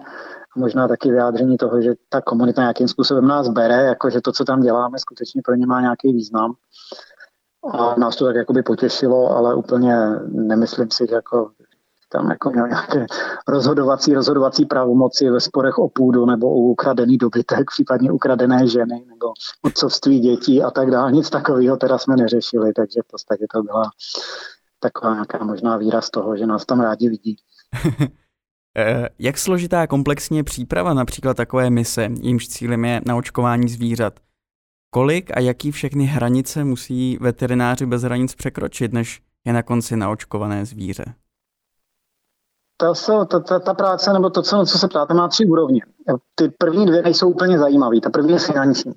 možná 0.55 0.87
taky 0.87 1.11
vyjádření 1.11 1.57
toho, 1.57 1.81
že 1.81 1.93
ta 2.09 2.21
komunita 2.21 2.61
nějakým 2.61 2.87
způsobem 2.87 3.27
nás 3.27 3.47
bere, 3.47 3.83
jako 3.83 4.09
že 4.09 4.21
to, 4.21 4.31
co 4.31 4.45
tam 4.45 4.61
děláme, 4.61 4.99
skutečně 4.99 5.41
pro 5.45 5.55
ně 5.55 5.65
má 5.65 5.81
nějaký 5.81 6.13
význam. 6.13 6.53
A 7.73 7.99
nás 7.99 8.15
to 8.15 8.25
tak 8.25 8.35
jakoby 8.35 8.63
potěšilo, 8.63 9.37
ale 9.37 9.55
úplně 9.55 9.95
nemyslím 10.27 10.91
si, 10.91 11.05
že 11.09 11.15
jako 11.15 11.51
tam 12.13 12.29
jako 12.29 12.49
měl 12.49 12.67
nějaké 12.67 13.05
rozhodovací, 13.47 14.13
rozhodovací 14.13 14.65
pravomoci 14.65 15.29
ve 15.29 15.39
sporech 15.39 15.77
o 15.77 15.89
půdu 15.89 16.25
nebo 16.25 16.47
o 16.47 16.57
ukradený 16.57 17.17
dobytek, 17.17 17.71
případně 17.73 18.11
ukradené 18.11 18.67
ženy 18.67 19.05
nebo 19.07 19.33
otcovství 19.61 20.19
dětí 20.19 20.63
a 20.63 20.71
tak 20.71 20.91
dále. 20.91 21.11
Nic 21.11 21.29
takového 21.29 21.77
teda 21.77 21.97
jsme 21.97 22.15
neřešili, 22.15 22.73
takže 22.73 23.01
v 23.03 23.11
podstatě 23.11 23.45
to 23.53 23.63
byla 23.63 23.83
taková 24.79 25.13
nějaká 25.13 25.43
možná 25.43 25.77
výraz 25.77 26.09
toho, 26.09 26.37
že 26.37 26.45
nás 26.45 26.65
tam 26.65 26.79
rádi 26.79 27.09
vidí. 27.09 27.35
Eh, 28.77 29.09
jak 29.19 29.37
složitá 29.37 29.81
a 29.81 29.87
komplexní 29.87 30.37
je 30.37 30.43
příprava 30.43 30.93
například 30.93 31.37
takové 31.37 31.69
mise, 31.69 32.09
jímž 32.21 32.47
cílem 32.47 32.85
je 32.85 33.01
naočkování 33.05 33.69
zvířat? 33.69 34.19
Kolik 34.89 35.37
a 35.37 35.39
jaký 35.39 35.71
všechny 35.71 36.05
hranice 36.05 36.63
musí 36.63 37.17
veterináři 37.21 37.85
bez 37.85 38.01
hranic 38.01 38.35
překročit, 38.35 38.93
než 38.93 39.21
je 39.45 39.53
na 39.53 39.63
konci 39.63 39.95
naočkované 39.95 40.65
zvíře? 40.65 41.05
ta, 42.77 43.25
ta, 43.25 43.39
ta, 43.39 43.59
ta 43.59 43.73
práce, 43.73 44.13
nebo 44.13 44.29
to, 44.29 44.41
co, 44.41 44.65
co 44.65 44.77
se 44.77 44.87
ptáte, 44.87 45.13
má 45.13 45.27
tři 45.27 45.45
úrovně. 45.45 45.81
Ty 46.35 46.49
první 46.57 46.85
dvě 46.85 47.01
nejsou 47.01 47.29
úplně 47.29 47.59
zajímavé. 47.59 48.01
Ta 48.01 48.09
první 48.09 48.31
je 48.31 48.39
finanční. 48.39 48.93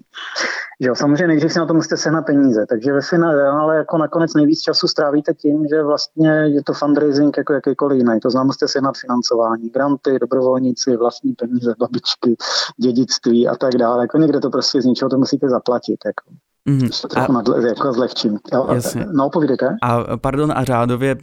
Že 0.80 0.88
jo, 0.88 0.94
samozřejmě 0.94 1.26
nejdřív 1.26 1.52
si 1.52 1.58
na 1.58 1.66
to 1.66 1.74
musíte 1.74 1.96
sehnat 1.96 2.26
peníze, 2.26 2.66
takže 2.68 2.92
ve 2.92 3.00
finále 3.00 3.76
jako 3.76 3.98
nakonec 3.98 4.34
nejvíc 4.34 4.60
času 4.60 4.88
strávíte 4.88 5.34
tím, 5.34 5.66
že 5.68 5.82
vlastně 5.82 6.30
je 6.30 6.62
to 6.62 6.72
fundraising 6.72 7.36
jako 7.36 7.52
jakýkoliv 7.52 7.98
jiný. 7.98 8.20
To 8.20 8.30
znamená, 8.30 8.46
musíte 8.46 8.68
sehnat 8.68 8.94
financování, 8.96 9.70
granty, 9.70 10.18
dobrovolníci, 10.18 10.96
vlastní 10.96 11.32
peníze, 11.32 11.74
babičky, 11.78 12.36
dědictví 12.76 13.48
a 13.48 13.56
tak 13.56 13.74
dále. 13.74 14.04
Jako 14.04 14.18
někde 14.18 14.40
to 14.40 14.50
prostě 14.50 14.82
z 14.82 14.84
ničeho 14.84 15.08
to 15.08 15.18
musíte 15.18 15.48
zaplatit. 15.48 15.96
Jako. 16.06 16.30
Mm-hmm. 16.68 17.08
To 17.08 17.18
a... 17.18 17.32
nadle, 17.32 17.68
jako 17.68 17.92
zlehčím. 17.92 18.38
Jo, 18.52 18.68
no, 19.12 19.30
povídejte. 19.30 19.76
A 19.82 20.16
pardon, 20.16 20.52
a 20.52 20.64
řádově 20.64 21.14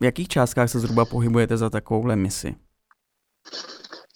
v 0.00 0.04
jakých 0.04 0.28
částkách 0.28 0.70
se 0.70 0.78
zhruba 0.78 1.04
pohybujete 1.04 1.56
za 1.56 1.70
takovouhle 1.70 2.16
misi? 2.16 2.54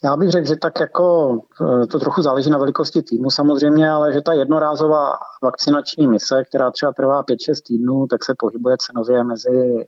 Já 0.07 0.17
bych 0.17 0.31
řekl, 0.31 0.47
že 0.47 0.57
tak 0.57 0.81
jako 0.81 1.39
eh, 1.83 1.87
to 1.87 1.99
trochu 1.99 2.23
záleží 2.23 2.51
na 2.51 2.59
velikosti 2.59 3.03
týmu 3.03 3.31
samozřejmě, 3.31 3.91
ale 3.91 4.13
že 4.13 4.21
ta 4.21 4.33
jednorázová 4.33 5.13
vakcinační 5.43 6.07
mise, 6.07 6.45
která 6.45 6.71
třeba 6.71 6.93
trvá 6.93 7.23
5-6 7.23 7.63
týdnů, 7.67 8.07
tak 8.07 8.25
se 8.25 8.35
pohybuje 8.39 8.77
cenově 8.81 9.25
mezi, 9.25 9.87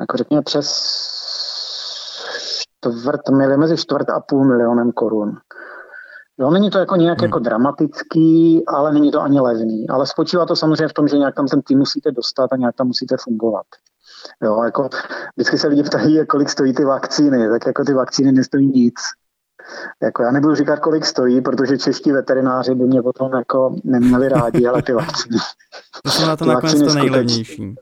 jako 0.00 0.16
řekněme, 0.16 0.42
přes 0.42 0.68
čtvrt, 2.38 3.28
mezi 3.56 3.76
čtvrt 3.76 4.10
a 4.10 4.20
půl 4.20 4.44
milionem 4.44 4.92
korun. 4.92 5.32
Jo, 6.40 6.50
není 6.50 6.70
to 6.70 6.78
jako 6.78 6.96
nějak 6.96 7.18
hmm. 7.18 7.24
jako 7.28 7.38
dramatický, 7.38 8.62
ale 8.66 8.92
není 8.92 9.10
to 9.10 9.20
ani 9.20 9.40
levný. 9.40 9.88
Ale 9.88 10.06
spočívá 10.06 10.46
to 10.46 10.56
samozřejmě 10.56 10.88
v 10.88 10.92
tom, 10.92 11.08
že 11.08 11.18
nějak 11.18 11.34
tam 11.34 11.46
ten 11.46 11.62
tým 11.62 11.78
musíte 11.78 12.10
dostat 12.12 12.52
a 12.52 12.56
nějak 12.56 12.74
tam 12.76 12.86
musíte 12.86 13.16
fungovat. 13.20 13.66
Jo, 14.42 14.62
jako 14.64 14.88
vždycky 15.36 15.58
se 15.58 15.68
lidi 15.68 15.82
ptají, 15.82 16.26
kolik 16.26 16.48
stojí 16.48 16.74
ty 16.74 16.84
vakcíny, 16.84 17.48
tak 17.48 17.66
jako 17.66 17.84
ty 17.84 17.94
vakcíny 17.94 18.32
nestojí 18.32 18.68
nic. 18.74 18.94
Jako 20.02 20.22
já 20.22 20.30
nebudu 20.30 20.54
říkat, 20.54 20.78
kolik 20.78 21.04
stojí, 21.04 21.40
protože 21.40 21.78
čeští 21.78 22.12
veterináři 22.12 22.74
by 22.74 22.84
mě 22.84 23.02
potom 23.02 23.32
jako 23.32 23.76
neměli 23.84 24.28
rádi, 24.28 24.66
ale 24.66 24.82
ty 24.82 24.92
vakcíny. 24.92 25.38
To 26.04 26.10
jsou 26.10 26.26
na 26.26 26.36
to 26.36 26.44
nakonec 26.44 26.78
to 26.82 26.94
nejlevnější. 26.94 27.74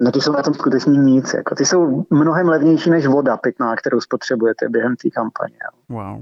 No 0.00 0.12
ty 0.12 0.20
jsou 0.20 0.32
na 0.32 0.42
tom 0.42 0.54
skutečně 0.54 0.92
nic. 0.92 1.34
Jako, 1.34 1.54
ty 1.54 1.66
jsou 1.66 2.04
mnohem 2.10 2.48
levnější 2.48 2.90
než 2.90 3.06
voda 3.06 3.36
pitná, 3.36 3.76
kterou 3.76 4.00
spotřebujete 4.00 4.68
během 4.68 4.96
té 4.96 5.10
kampaně. 5.10 5.58
Wow. 5.88 6.20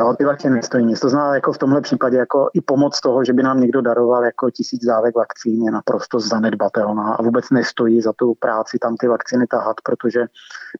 Jo, 0.00 0.14
ty 0.18 0.24
vakcíny 0.24 0.54
nestojí 0.54 0.84
nic. 0.84 1.00
To 1.00 1.08
znamená 1.08 1.34
jako 1.34 1.52
v 1.52 1.58
tomhle 1.58 1.80
případě 1.80 2.16
jako 2.16 2.50
i 2.54 2.60
pomoc 2.60 3.00
toho, 3.00 3.24
že 3.24 3.32
by 3.32 3.42
nám 3.42 3.60
někdo 3.60 3.80
daroval 3.80 4.24
jako 4.24 4.50
tisíc 4.50 4.84
dávek 4.84 5.16
vakcín 5.16 5.64
je 5.64 5.70
naprosto 5.70 6.20
zanedbatelná 6.20 7.14
a 7.14 7.22
vůbec 7.22 7.50
nestojí 7.50 8.00
za 8.00 8.12
tu 8.12 8.34
práci 8.34 8.78
tam 8.78 8.96
ty 8.96 9.08
vakcíny 9.08 9.46
tahat, 9.46 9.76
protože 9.84 10.26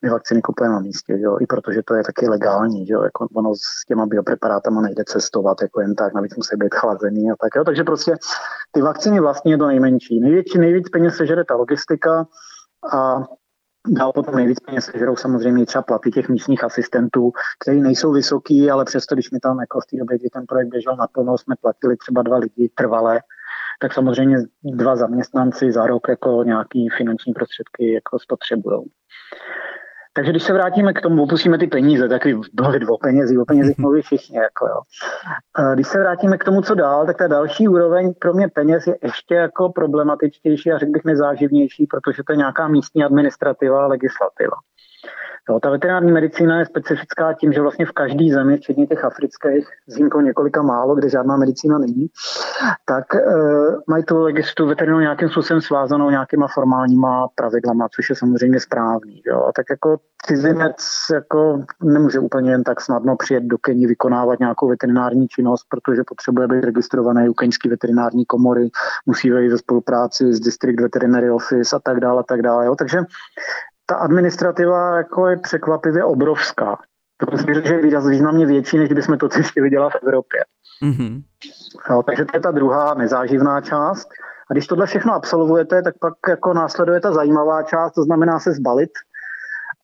my 0.02 0.10
vakcíny 0.10 0.42
kupujeme 0.42 0.74
na 0.74 0.80
místě, 0.80 1.14
jo? 1.18 1.38
i 1.40 1.46
protože 1.46 1.82
to 1.82 1.94
je 1.94 2.04
taky 2.04 2.28
legální, 2.28 2.88
jo? 2.88 3.02
Jako 3.02 3.26
ono 3.34 3.54
s 3.54 3.86
těma 3.86 4.06
biopreparátama 4.06 4.80
nejde 4.80 5.04
cestovat 5.04 5.62
jako 5.62 5.80
jen 5.80 5.94
tak, 5.94 6.14
navíc 6.14 6.36
musí 6.36 6.56
být 6.56 6.74
chlazený 6.74 7.30
a 7.30 7.34
tak. 7.40 7.54
Jo? 7.56 7.64
Takže 7.64 7.84
prostě 7.84 8.16
ty 8.72 8.82
vakcíny 8.82 9.20
vlastně 9.20 9.52
je 9.52 9.58
to 9.58 9.66
nejmenší. 9.66 10.20
Největší, 10.20 10.58
nejvíc 10.58 10.88
peněz 10.88 11.16
sežere 11.16 11.44
ta 11.44 11.54
logistika 11.54 12.26
a 12.92 13.22
Dál 13.88 14.12
potom 14.12 14.36
nejvíc 14.36 14.60
peněz 14.60 14.84
sežerou 14.84 15.16
samozřejmě 15.16 15.66
třeba 15.66 15.82
platy 15.82 16.10
těch 16.10 16.28
místních 16.28 16.64
asistentů, 16.64 17.32
kteří 17.64 17.80
nejsou 17.80 18.12
vysoký, 18.12 18.70
ale 18.70 18.84
přesto, 18.84 19.14
když 19.14 19.30
mi 19.30 19.40
tam 19.40 19.60
jako 19.60 19.80
v 19.80 19.86
té 19.86 19.96
době, 19.96 20.18
kdy 20.18 20.30
ten 20.30 20.46
projekt 20.48 20.68
běžel 20.68 20.96
naplno, 20.96 21.38
jsme 21.38 21.54
platili 21.60 21.96
třeba 21.96 22.22
dva 22.22 22.36
lidi 22.36 22.70
trvalé, 22.74 23.20
tak 23.80 23.92
samozřejmě 23.92 24.36
dva 24.64 24.96
zaměstnanci 24.96 25.72
za 25.72 25.86
rok 25.86 26.08
jako 26.08 26.42
nějaký 26.44 26.88
finanční 26.98 27.32
prostředky 27.32 27.92
jako 27.92 28.18
spotřebují. 28.18 28.84
Takže 30.16 30.30
když 30.30 30.42
se 30.42 30.52
vrátíme 30.52 30.92
k 30.92 31.00
tomu, 31.00 31.22
opustíme 31.22 31.58
ty 31.58 31.66
peníze, 31.66 32.08
tak 32.08 32.22
byly 32.52 32.86
o 32.86 32.98
penězích, 32.98 33.38
o 33.38 33.44
penězích 33.44 33.78
mluví 33.78 34.02
všichni. 34.02 34.38
Jako 34.38 34.66
jo. 34.66 34.80
Když 35.74 35.86
se 35.86 35.98
vrátíme 35.98 36.38
k 36.38 36.44
tomu, 36.44 36.62
co 36.62 36.74
dál, 36.74 37.06
tak 37.06 37.16
ta 37.16 37.26
další 37.26 37.68
úroveň, 37.68 38.14
kromě 38.18 38.48
peněz, 38.48 38.86
je 38.86 38.98
ještě 39.02 39.34
jako 39.34 39.68
problematičtější 39.68 40.72
a 40.72 40.78
řekl 40.78 40.92
bych 40.92 41.04
nezáživnější, 41.04 41.86
protože 41.86 42.22
to 42.26 42.32
je 42.32 42.36
nějaká 42.36 42.68
místní 42.68 43.04
administrativa 43.04 43.84
a 43.84 43.86
legislativa. 43.86 44.56
Jo, 45.48 45.60
ta 45.60 45.70
veterinární 45.70 46.12
medicína 46.12 46.58
je 46.58 46.66
specifická 46.66 47.32
tím, 47.32 47.52
že 47.52 47.60
vlastně 47.60 47.86
v 47.86 47.92
každé 47.92 48.24
zemi, 48.32 48.56
včetně 48.56 48.86
těch 48.86 49.04
afrických, 49.04 49.68
s 49.88 49.94
výjimkou 49.94 50.20
několika 50.20 50.62
málo, 50.62 50.94
kde 50.94 51.08
žádná 51.08 51.36
medicína 51.36 51.78
není, 51.78 52.06
tak 52.84 53.14
e, 53.14 53.20
mají 53.88 54.04
tu 54.04 54.22
legislativu 54.22 54.68
veterinářů 54.68 55.00
nějakým 55.00 55.28
způsobem 55.28 55.60
svázanou 55.60 56.10
nějakýma 56.10 56.46
formálníma 56.54 57.28
pravidlama, 57.34 57.88
což 57.88 58.10
je 58.10 58.16
samozřejmě 58.16 58.60
správný. 58.60 59.22
Jo. 59.26 59.44
A 59.48 59.52
tak 59.52 59.66
jako 59.70 59.96
cizinec 60.26 60.76
jako 61.14 61.64
nemůže 61.82 62.18
úplně 62.18 62.50
jen 62.50 62.64
tak 62.64 62.80
snadno 62.80 63.16
přijet 63.16 63.44
do 63.44 63.58
Keni 63.58 63.86
vykonávat 63.86 64.38
nějakou 64.38 64.68
veterinární 64.68 65.28
činnost, 65.28 65.66
protože 65.68 66.02
potřebuje 66.08 66.48
být 66.48 66.64
registrovaný 66.64 67.28
u 67.28 67.34
keňské 67.34 67.68
veterinární 67.68 68.24
komory, 68.24 68.70
musí 69.06 69.30
vejít 69.30 69.50
ze 69.50 69.58
spolupráci 69.58 70.32
s 70.32 70.40
District 70.40 70.80
Veterinary 70.80 71.30
Office 71.30 71.76
a 71.76 71.78
tak 71.78 72.00
dále, 72.00 72.20
a 72.20 72.22
tak 72.22 72.42
dále. 72.42 72.66
Jo. 72.66 72.74
Takže 72.76 72.98
ta 73.86 73.96
administrativa 73.96 74.96
jako 74.96 75.26
je 75.26 75.36
překvapivě 75.36 76.04
obrovská. 76.04 76.78
Myslím, 77.32 77.54
že 77.54 77.74
je 77.74 78.00
významně 78.10 78.46
větší, 78.46 78.78
než 78.78 78.88
kdybychom 78.88 79.18
to 79.18 79.28
chtěli 79.28 79.70
dělat 79.70 79.92
v 79.92 80.02
Evropě. 80.02 80.44
Mm-hmm. 80.82 81.22
Jo, 81.90 82.02
takže 82.02 82.24
to 82.24 82.36
je 82.36 82.40
ta 82.40 82.50
druhá 82.50 82.94
nezáživná 82.94 83.60
část. 83.60 84.08
A 84.50 84.54
když 84.54 84.66
tohle 84.66 84.86
všechno 84.86 85.14
absolvujete, 85.14 85.82
tak 85.82 85.94
pak 86.00 86.14
jako 86.28 86.54
následuje 86.54 87.00
ta 87.00 87.12
zajímavá 87.12 87.62
část, 87.62 87.92
to 87.92 88.02
znamená 88.02 88.38
se 88.38 88.52
zbalit 88.52 88.90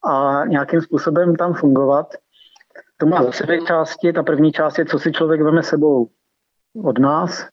a 0.04 0.42
nějakým 0.46 0.80
způsobem 0.80 1.36
tam 1.36 1.54
fungovat. 1.54 2.06
To 2.96 3.06
má 3.06 3.22
zase 3.22 3.44
dvě 3.44 3.62
části. 3.62 4.12
Ta 4.12 4.22
první 4.22 4.52
část 4.52 4.78
je, 4.78 4.84
co 4.84 4.98
si 4.98 5.12
člověk 5.12 5.42
veme 5.42 5.62
sebou 5.62 6.08
od 6.84 6.98
nás 6.98 7.46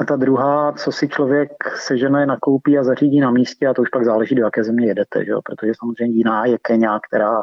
a 0.00 0.04
ta 0.04 0.16
druhá, 0.16 0.72
co 0.72 0.92
si 0.92 1.08
člověk 1.08 1.50
sežene, 1.76 2.26
nakoupí 2.26 2.78
a 2.78 2.84
zařídí 2.84 3.20
na 3.20 3.30
místě 3.30 3.66
a 3.66 3.74
to 3.74 3.82
už 3.82 3.88
pak 3.88 4.04
záleží, 4.04 4.34
do 4.34 4.42
jaké 4.42 4.64
země 4.64 4.86
jedete, 4.86 5.24
že 5.24 5.30
jo? 5.30 5.40
protože 5.44 5.72
samozřejmě 5.78 6.16
jiná 6.16 6.46
je 6.46 6.58
Kenia, 6.58 7.00
která 7.08 7.42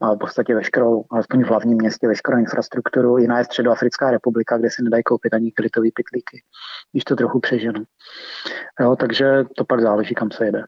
má 0.00 0.14
v 0.14 0.18
podstatě 0.18 0.54
veškerou, 0.54 1.04
alespoň 1.10 1.44
v 1.44 1.46
hlavním 1.46 1.78
městě, 1.78 2.08
veškerou 2.08 2.38
infrastrukturu. 2.38 3.18
Jiná 3.18 3.38
je 3.38 3.44
Středoafrická 3.44 4.10
republika, 4.10 4.58
kde 4.58 4.70
si 4.70 4.82
nedají 4.82 5.02
koupit 5.02 5.34
ani 5.34 5.52
krytový 5.52 5.92
pitlíky, 5.92 6.42
když 6.92 7.04
to 7.04 7.16
trochu 7.16 7.40
přeženu. 7.40 7.84
Jo, 8.80 8.96
takže 8.96 9.44
to 9.56 9.64
pak 9.64 9.80
záleží, 9.80 10.14
kam 10.14 10.30
se 10.30 10.44
jede. 10.44 10.62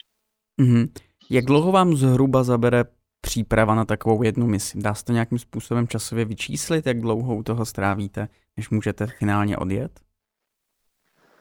Mm-hmm. 0.61 0.89
Jak 1.31 1.45
dlouho 1.45 1.73
vám 1.73 1.97
zhruba 1.97 2.43
zabere 2.43 2.85
příprava 3.21 3.75
na 3.75 3.85
takovou 3.85 4.23
jednu 4.23 4.47
misi? 4.47 4.79
Dá 4.81 4.95
se 4.95 5.05
to 5.05 5.13
nějakým 5.13 5.39
způsobem 5.39 5.89
časově 5.89 6.25
vyčíslit, 6.25 6.87
jak 6.87 7.01
dlouho 7.01 7.37
u 7.37 7.43
toho 7.43 7.65
strávíte, 7.65 8.29
než 8.57 8.71
můžete 8.71 9.07
finálně 9.07 9.57
odjet? 9.57 10.01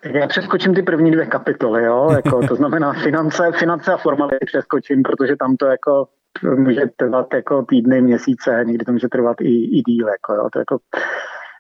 Já 0.04 0.28
přeskočím 0.28 0.74
ty 0.74 0.82
první 0.82 1.12
dvě 1.12 1.26
kapitoly, 1.26 1.84
jo? 1.84 2.10
Jako, 2.12 2.48
to 2.48 2.56
znamená 2.56 2.94
finance, 2.94 3.52
finance 3.52 3.94
a 3.94 3.98
formality 3.98 4.46
přeskočím, 4.46 5.04
protože 5.04 5.36
tam 5.36 5.56
to 5.56 5.66
jako 5.66 6.08
může 6.56 6.82
trvat 6.96 7.34
jako 7.34 7.66
týdny, 7.70 8.02
měsíce, 8.02 8.64
někdy 8.66 8.86
to 8.86 8.92
může 8.92 9.08
trvat 9.08 9.42
i, 9.42 9.78
i 9.78 9.82
díl. 9.82 10.08
Jako, 10.08 10.34
jo? 10.34 10.50
To, 10.54 10.60
jako, 10.60 10.78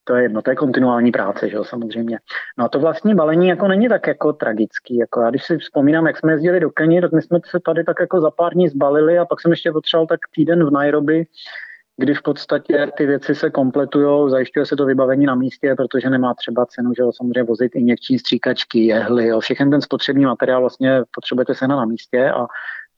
to 0.03 0.15
je 0.15 0.23
jedno, 0.23 0.41
to 0.41 0.49
je 0.49 0.55
kontinuální 0.55 1.11
práce, 1.11 1.49
že 1.49 1.55
jo, 1.55 1.63
samozřejmě. 1.63 2.19
No 2.57 2.65
a 2.65 2.69
to 2.69 2.79
vlastní 2.79 3.15
balení 3.15 3.47
jako 3.47 3.67
není 3.67 3.89
tak 3.89 4.07
jako 4.07 4.33
tragický. 4.33 4.97
Jako 4.97 5.21
já 5.21 5.29
když 5.29 5.43
si 5.43 5.57
vzpomínám, 5.57 6.07
jak 6.07 6.17
jsme 6.17 6.31
jezdili 6.31 6.59
do 6.59 6.69
Keni, 6.69 7.01
tak 7.01 7.11
my 7.11 7.21
jsme 7.21 7.39
se 7.45 7.59
tady 7.65 7.83
tak 7.83 7.97
jako 7.99 8.21
za 8.21 8.31
pár 8.31 8.53
dní 8.53 8.69
zbalili 8.69 9.17
a 9.17 9.25
pak 9.25 9.41
jsem 9.41 9.51
ještě 9.51 9.71
potřeboval 9.71 10.07
tak 10.07 10.19
týden 10.35 10.65
v 10.65 10.71
Nairobi, 10.71 11.25
kdy 12.01 12.13
v 12.13 12.21
podstatě 12.21 12.87
ty 12.97 13.05
věci 13.05 13.35
se 13.35 13.49
kompletují, 13.49 14.31
zajišťuje 14.31 14.65
se 14.65 14.75
to 14.75 14.85
vybavení 14.85 15.25
na 15.25 15.35
místě, 15.35 15.75
protože 15.77 16.09
nemá 16.09 16.33
třeba 16.33 16.65
cenu, 16.65 16.93
že 16.97 17.03
ho 17.03 17.13
samozřejmě 17.13 17.43
vozit 17.43 17.75
injekční 17.75 18.19
stříkačky, 18.19 18.85
jehly, 18.85 19.27
jo, 19.27 19.39
všechny 19.39 19.69
ten 19.69 19.81
spotřební 19.81 20.25
materiál 20.25 20.61
vlastně 20.61 21.01
potřebujete 21.15 21.55
se 21.55 21.67
na 21.67 21.85
místě 21.85 22.31
a 22.31 22.47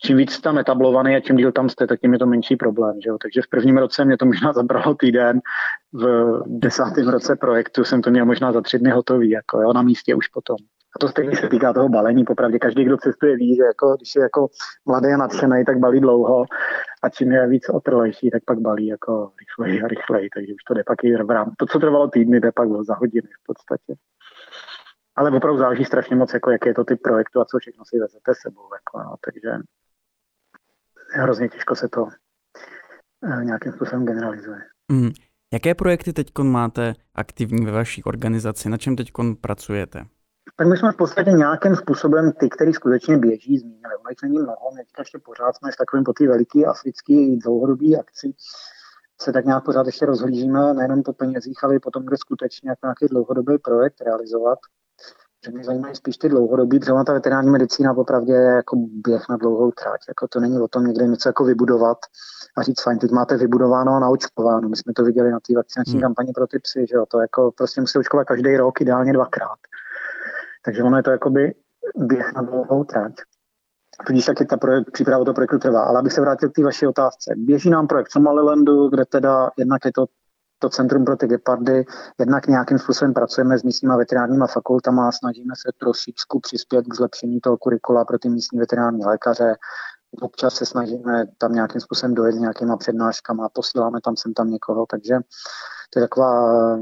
čím 0.06 0.18
víc 0.18 0.40
tam 0.40 0.58
etablovaný 0.58 1.16
a 1.16 1.20
čím 1.20 1.36
díl 1.36 1.52
tam 1.52 1.70
jste, 1.70 1.88
tak 1.88 2.00
tím 2.00 2.14
je 2.14 2.20
to 2.20 2.26
menší 2.26 2.56
problém. 2.56 3.02
Že 3.04 3.10
jo? 3.10 3.18
Takže 3.22 3.42
v 3.42 3.50
prvním 3.50 3.78
roce 3.78 4.06
mě 4.06 4.18
to 4.18 4.26
možná 4.26 4.54
zabralo 4.54 4.96
týden, 4.96 5.40
v 5.94 6.42
desátém 6.48 7.08
roce 7.08 7.36
projektu 7.36 7.84
jsem 7.84 8.02
to 8.02 8.10
měl 8.10 8.26
možná 8.26 8.52
za 8.52 8.62
tři 8.62 8.80
dny 8.80 8.92
hotový, 8.92 9.30
jako 9.30 9.62
jo, 9.62 9.74
na 9.74 9.82
místě 9.82 10.16
už 10.16 10.28
potom. 10.28 10.58
A 10.96 11.00
to 11.00 11.08
stejně 11.08 11.36
se 11.36 11.50
týká 11.50 11.74
toho 11.74 11.90
balení, 11.90 12.24
popravdě 12.24 12.60
každý, 12.60 12.84
kdo 12.84 12.98
cestuje, 12.98 13.36
ví, 13.36 13.56
že 13.56 13.64
jako, 13.64 13.96
když 13.96 14.16
je 14.16 14.22
jako 14.22 14.48
mladý 14.86 15.08
a 15.08 15.18
nadšený, 15.18 15.66
tak 15.66 15.78
balí 15.78 16.00
dlouho 16.00 16.46
a 17.04 17.10
čím 17.10 17.32
je 17.32 17.48
víc 17.48 17.70
otrlejší, 17.70 18.32
tak 18.32 18.44
pak 18.46 18.60
balí 18.60 18.88
jako 18.88 19.32
rychleji 19.40 19.82
a 19.82 19.88
rychleji, 19.88 20.30
takže 20.36 20.54
už 20.54 20.64
to 20.64 20.74
jde 20.74 20.84
pak 20.84 21.04
i 21.04 21.16
v 21.24 21.30
rám. 21.30 21.54
To, 21.58 21.66
co 21.66 21.80
trvalo 21.80 22.08
týdny, 22.08 22.40
jde 22.40 22.52
pak 22.52 22.70
za 22.70 22.96
hodiny 22.96 23.28
v 23.42 23.46
podstatě. 23.46 23.96
Ale 25.16 25.32
opravdu 25.32 25.60
záleží 25.60 25.86
strašně 25.86 26.16
moc, 26.16 26.34
jako, 26.34 26.52
jaký 26.52 26.70
je 26.70 26.74
to 26.74 26.84
typ 26.84 27.02
projektu 27.02 27.42
a 27.42 27.46
co 27.46 27.58
všechno 27.60 27.84
si 27.86 28.00
vezete 28.00 28.34
sebou. 28.42 28.70
Jako, 28.74 29.10
no, 29.10 29.16
takže 29.26 29.64
hrozně 31.14 31.50
těžko 31.50 31.76
se 31.76 31.88
to 31.88 32.08
eh, 33.26 33.46
nějakým 33.46 33.72
způsobem 33.72 34.06
generalizuje. 34.06 34.62
Mm. 34.92 35.12
Jaké 35.54 35.76
projekty 35.76 36.14
teď 36.14 36.28
máte 36.42 36.94
aktivní 37.16 37.66
ve 37.66 37.72
vaší 37.72 38.04
organizaci? 38.04 38.70
Na 38.70 38.78
čem 38.78 38.96
teď 38.96 39.12
pracujete? 39.42 40.06
Tak 40.56 40.68
my 40.68 40.78
jsme 40.78 40.92
v 40.92 40.96
podstatě 40.98 41.32
nějakým 41.32 41.76
způsobem 41.76 42.32
ty, 42.32 42.50
který 42.50 42.74
skutečně 42.74 43.18
běží, 43.18 43.60
zmínili. 43.60 43.96
Ono 43.96 44.16
není 44.24 44.40
mnoho, 44.40 44.72
my 44.76 44.82
ještě 45.00 45.20
pořád 45.20 45.56
jsme 45.56 45.72
v 45.72 45.78
takovém 45.78 46.04
po 46.04 46.14
té 46.14 46.28
veliký 46.28 46.66
africký 46.66 47.38
dlouhodobý 47.38 47.98
akci, 47.98 48.34
se 49.22 49.34
tak 49.34 49.46
nějak 49.46 49.66
pořád 49.66 49.86
ještě 49.86 50.06
rozhlížíme, 50.06 50.74
nejenom 50.74 51.04
po 51.04 51.14
penězích, 51.14 51.64
ale 51.64 51.76
i 51.76 51.80
potom, 51.80 52.06
kde 52.06 52.18
skutečně 52.18 52.70
jako 52.70 52.86
nějaký 52.86 53.06
dlouhodobý 53.08 53.58
projekt 53.58 54.02
realizovat 54.02 54.60
že 55.46 55.52
mě 55.52 55.64
zajímají 55.64 55.96
spíš 55.96 56.18
ty 56.18 56.30
dlouhodobí, 56.30 56.80
protože 56.80 56.94
ta 57.06 57.14
veterinární 57.14 57.52
medicína 57.52 57.98
opravdu 57.98 58.32
je 58.32 58.42
jako 58.42 58.76
běh 59.08 59.30
na 59.30 59.38
dlouhou 59.38 59.72
tráť. 59.72 60.00
Jako 60.08 60.28
to 60.28 60.40
není 60.40 60.60
o 60.60 60.68
tom 60.68 60.86
někde 60.86 61.08
něco 61.08 61.30
jako 61.30 61.44
vybudovat 61.44 61.98
a 62.58 62.62
říct, 62.62 62.82
fajn, 62.82 63.00
teď 63.00 63.12
máte 63.12 63.38
vybudováno 63.38 63.92
a 63.92 64.00
naočkováno. 64.00 64.70
My 64.70 64.76
jsme 64.76 64.94
to 64.94 65.04
viděli 65.04 65.32
na 65.32 65.40
té 65.40 65.54
vakcinační 65.56 65.94
hmm. 65.94 66.02
kampani 66.02 66.32
pro 66.36 66.48
ty 66.48 66.60
psy, 66.60 66.86
že 66.90 66.96
jo, 66.96 67.06
to 67.06 67.22
jako 67.22 67.52
prostě 67.58 67.82
musí 67.82 68.00
očkovat 68.00 68.28
každý 68.28 68.58
rok, 68.58 68.82
ideálně 68.82 69.14
dvakrát. 69.14 69.60
Takže 70.66 70.84
ono 70.84 70.98
je 70.98 71.04
to 71.04 71.12
jakoby 71.12 71.54
běh 71.96 72.34
na 72.34 72.42
dlouhou 72.42 72.84
tráť. 72.84 73.14
Tudíž 74.08 74.26
taky 74.26 74.46
ta 74.46 74.58
projekt, 74.58 74.92
příprava 74.92 75.26
toho 75.26 75.36
projektu 75.36 75.60
trvá. 75.60 75.84
Ale 75.84 76.00
abych 76.00 76.14
se 76.14 76.22
vrátil 76.22 76.50
k 76.50 76.54
té 76.54 76.64
vaší 76.64 76.88
otázce. 76.88 77.34
Běží 77.38 77.70
nám 77.70 77.88
projekt 77.88 78.12
Somalilandu, 78.12 78.90
kde 78.90 79.06
teda 79.06 79.50
jednak 79.58 79.86
je 79.86 79.92
to 79.92 80.06
to 80.64 80.70
Centrum 80.70 81.06
pro 81.06 81.16
ty 81.16 81.28
gepardy. 81.28 81.86
Jednak 82.20 82.48
nějakým 82.48 82.80
způsobem 82.80 83.14
pracujeme 83.14 83.58
s 83.58 83.64
místníma 83.64 83.98
veterinárníma 83.98 84.48
fakultama 84.48 85.08
a 85.08 85.12
snažíme 85.12 85.54
se 85.56 85.72
trošičku 85.80 86.40
přispět 86.40 86.86
k 86.88 86.96
zlepšení 86.96 87.40
toho 87.40 87.58
kurikula 87.58 88.06
pro 88.06 88.20
ty 88.20 88.30
místní 88.30 88.60
veterinární 88.60 89.06
lékaře. 89.06 89.56
Občas 90.22 90.54
se 90.54 90.66
snažíme 90.66 91.26
tam 91.38 91.54
nějakým 91.54 91.82
způsobem 91.82 92.16
dojet 92.16 92.36
nějakýma 92.36 92.78
přednáškama, 92.78 93.50
posíláme 93.50 94.02
tam 94.02 94.16
sem 94.18 94.34
tam 94.34 94.50
někoho, 94.50 94.86
takže 94.90 95.20
to 95.90 96.00
je 96.00 96.04
taková 96.04 96.78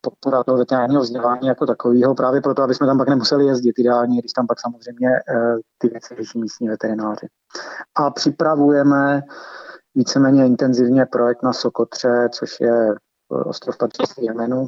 podpora 0.00 0.44
toho 0.44 0.58
veterinárního 0.58 1.02
vzdělání 1.02 1.48
jako 1.48 1.66
takového, 1.66 2.14
právě 2.14 2.40
proto, 2.40 2.62
aby 2.62 2.74
jsme 2.74 2.86
tam 2.86 2.98
pak 2.98 3.08
nemuseli 3.08 3.46
jezdit 3.46 3.78
ideálně, 3.78 4.18
když 4.18 4.32
tam 4.32 4.46
pak 4.46 4.60
samozřejmě 4.60 5.08
eh, 5.08 5.56
ty 5.78 5.88
věci 5.88 6.14
řeší 6.16 6.40
místní 6.40 6.68
veterináři. 6.68 7.26
A 7.94 8.10
připravujeme 8.10 9.22
víceméně 9.94 10.46
intenzivně 10.46 11.06
projekt 11.06 11.42
na 11.42 11.52
Sokotře, 11.52 12.28
což 12.32 12.60
je 12.60 12.94
ostrov 13.28 13.78
patřící 13.78 14.24
Jemenu, 14.24 14.66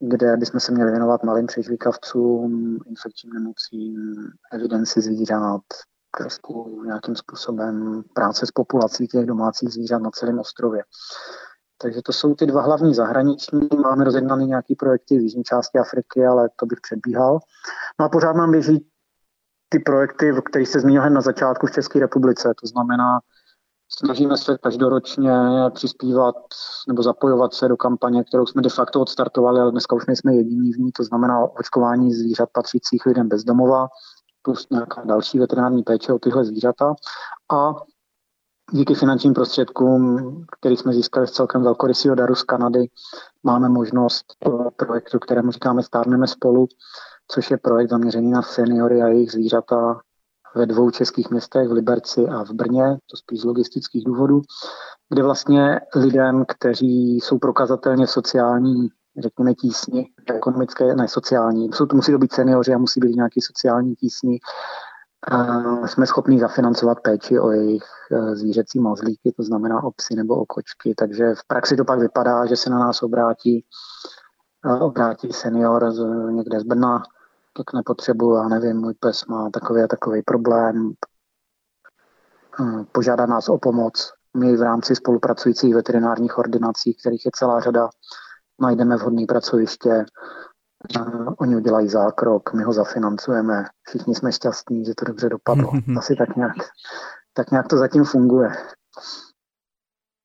kde 0.00 0.36
bychom 0.36 0.60
se 0.60 0.72
měli 0.72 0.90
věnovat 0.90 1.22
malým 1.22 1.46
přežvíkavcům, 1.46 2.78
infekčním 2.86 3.32
nemocím, 3.32 4.14
evidenci 4.52 5.00
zvířat, 5.00 5.62
trošku 6.18 6.82
nějakým 6.86 7.16
způsobem 7.16 8.02
práce 8.14 8.46
s 8.46 8.50
populací 8.50 9.06
těch 9.06 9.26
domácích 9.26 9.72
zvířat 9.72 10.02
na 10.02 10.10
celém 10.10 10.38
ostrově. 10.38 10.82
Takže 11.82 12.02
to 12.02 12.12
jsou 12.12 12.34
ty 12.34 12.46
dva 12.46 12.62
hlavní 12.62 12.94
zahraniční. 12.94 13.68
Máme 13.82 14.04
rozjednané 14.04 14.44
nějaké 14.44 14.74
projekty 14.78 15.18
v 15.18 15.22
jižní 15.22 15.44
části 15.44 15.78
Afriky, 15.78 16.26
ale 16.26 16.48
to 16.56 16.66
bych 16.66 16.78
předbíhal. 16.80 17.38
No 18.00 18.06
a 18.06 18.08
pořád 18.08 18.32
nám 18.32 18.50
běží 18.50 18.86
ty 19.68 19.78
projekty, 19.78 20.32
které 20.50 20.66
jste 20.66 20.80
zmínil 20.80 21.10
na 21.10 21.20
začátku 21.20 21.66
v 21.66 21.72
České 21.72 22.00
republice. 22.00 22.54
To 22.60 22.66
znamená 22.66 23.20
Snažíme 23.90 24.36
se 24.36 24.58
každoročně 24.58 25.32
přispívat 25.70 26.34
nebo 26.88 27.02
zapojovat 27.02 27.54
se 27.54 27.68
do 27.68 27.76
kampaně, 27.76 28.24
kterou 28.24 28.46
jsme 28.46 28.62
de 28.62 28.68
facto 28.68 29.00
odstartovali, 29.00 29.60
ale 29.60 29.70
dneska 29.70 29.96
už 29.96 30.06
nejsme 30.06 30.34
jediní 30.34 30.72
v 30.72 30.78
ní, 30.78 30.92
to 30.92 31.04
znamená 31.04 31.40
očkování 31.40 32.14
zvířat 32.14 32.48
patřících 32.52 33.06
lidem 33.06 33.28
bez 33.28 33.44
domova, 33.44 33.88
plus 34.42 34.66
nějaká 34.70 35.02
další 35.04 35.38
veterinární 35.38 35.82
péče 35.82 36.12
o 36.12 36.18
tyhle 36.18 36.44
zvířata. 36.44 36.94
A 37.52 37.74
díky 38.72 38.94
finančním 38.94 39.34
prostředkům, 39.34 40.44
který 40.58 40.76
jsme 40.76 40.92
získali 40.92 41.26
z 41.26 41.32
celkem 41.32 41.62
velkorysího 41.62 42.14
daru 42.14 42.34
z 42.34 42.42
Kanady, 42.42 42.86
máme 43.42 43.68
možnost 43.68 44.24
projektu, 44.76 45.18
kterému 45.18 45.50
říkáme 45.50 45.82
Stárneme 45.82 46.26
spolu, 46.26 46.66
což 47.28 47.50
je 47.50 47.58
projekt 47.58 47.90
zaměřený 47.90 48.30
na 48.30 48.42
seniory 48.42 49.02
a 49.02 49.06
jejich 49.06 49.32
zvířata 49.32 50.00
ve 50.54 50.66
dvou 50.66 50.90
českých 50.90 51.30
městech, 51.30 51.68
v 51.68 51.72
Liberci 51.72 52.28
a 52.28 52.44
v 52.44 52.50
Brně, 52.50 52.98
to 53.10 53.16
spíš 53.16 53.40
z 53.40 53.44
logistických 53.44 54.04
důvodů, 54.04 54.42
kde 55.08 55.22
vlastně 55.22 55.80
lidem, 55.96 56.44
kteří 56.48 57.16
jsou 57.16 57.38
prokazatelně 57.38 58.06
sociální, 58.06 58.88
řekněme 59.18 59.54
tísni, 59.54 60.10
ekonomické, 60.34 60.94
ne 60.94 61.08
sociální, 61.08 61.70
jsou 61.72 61.86
to 61.86 61.96
musí 61.96 62.12
to 62.12 62.18
být 62.18 62.32
seniori 62.32 62.74
a 62.74 62.78
musí 62.78 63.00
být 63.00 63.16
nějaký 63.16 63.40
sociální 63.40 63.94
tísni, 63.94 64.38
jsme 65.86 66.06
schopni 66.06 66.40
zafinancovat 66.40 67.00
péči 67.00 67.38
o 67.38 67.50
jejich 67.50 67.84
e, 68.12 68.36
zvířecí 68.36 68.80
mazlíky, 68.80 69.32
to 69.36 69.42
znamená 69.42 69.84
o 69.84 69.90
psy 69.90 70.14
nebo 70.16 70.34
o 70.34 70.46
kočky. 70.46 70.94
Takže 70.94 71.34
v 71.34 71.46
praxi 71.46 71.76
to 71.76 71.84
pak 71.84 71.98
vypadá, 71.98 72.46
že 72.46 72.56
se 72.56 72.70
na 72.70 72.78
nás 72.78 73.02
obrátí, 73.02 73.64
e, 74.66 74.80
obrátí 74.80 75.32
senior 75.32 75.92
z, 75.92 75.98
někde 76.30 76.60
z 76.60 76.62
Brna, 76.62 77.02
tak 77.56 77.72
nepotřebuju, 77.74 78.36
já 78.36 78.48
nevím, 78.48 78.76
můj 78.76 78.94
pes 78.94 79.26
má 79.26 79.50
takový 79.50 79.82
a 79.82 79.86
takový 79.86 80.22
problém, 80.22 80.92
hm, 82.60 82.84
požádá 82.92 83.26
nás 83.26 83.48
o 83.48 83.58
pomoc. 83.58 84.12
My 84.36 84.56
v 84.56 84.62
rámci 84.62 84.96
spolupracujících 84.96 85.74
veterinárních 85.74 86.38
ordinací, 86.38 86.94
kterých 86.94 87.24
je 87.24 87.30
celá 87.34 87.60
řada, 87.60 87.88
najdeme 88.60 88.96
vhodné 88.96 89.26
pracoviště, 89.26 90.04
oni 91.38 91.56
udělají 91.56 91.88
zákrok, 91.88 92.54
my 92.54 92.62
ho 92.62 92.72
zafinancujeme, 92.72 93.64
všichni 93.82 94.14
jsme 94.14 94.32
šťastní, 94.32 94.84
že 94.84 94.92
to 94.94 95.04
dobře 95.04 95.28
dopadlo. 95.28 95.72
Asi 95.98 96.16
tak 96.16 96.36
nějak, 96.36 96.56
tak 97.32 97.50
nějak 97.50 97.68
to 97.68 97.76
zatím 97.76 98.04
funguje. 98.04 98.50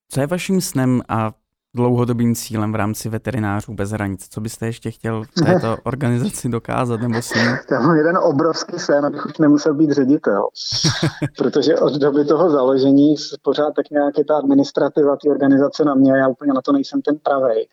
Co 0.10 0.22
je 0.22 0.28
vaším 0.28 0.62
snem 0.62 1.02
a 1.10 1.32
dlouhodobým 1.76 2.36
cílem 2.36 2.72
v 2.72 2.76
rámci 2.76 3.10
veterinářů 3.10 3.74
bez 3.74 3.92
hranic? 3.92 4.28
Co 4.30 4.42
byste 4.42 4.66
ještě 4.66 4.92
chtěl 4.92 5.24
v 5.24 5.46
této 5.46 5.78
organizaci 5.84 6.50
dokázat 6.50 7.02
nebo 7.02 7.22
s 7.22 7.34
ním? 7.34 7.46
Já 7.72 7.80
mám 7.80 7.98
jeden 7.98 8.18
obrovský 8.18 8.80
sen, 8.80 9.06
abych 9.06 9.26
už 9.26 9.38
nemusel 9.38 9.74
být 9.74 9.92
ředitel. 9.92 10.48
Protože 11.38 11.76
od 11.76 11.94
doby 11.94 12.26
toho 12.26 12.50
založení 12.50 13.16
pořád 13.42 13.74
tak 13.76 13.90
nějak 13.90 14.18
je 14.18 14.26
ta 14.26 14.38
administrativa 14.38 15.18
ty 15.22 15.30
organizace 15.30 15.86
na 15.86 15.96
mě, 15.96 16.12
já 16.12 16.28
úplně 16.28 16.54
na 16.54 16.62
to 16.62 16.72
nejsem 16.72 17.02
ten 17.02 17.16
pravej 17.24 17.68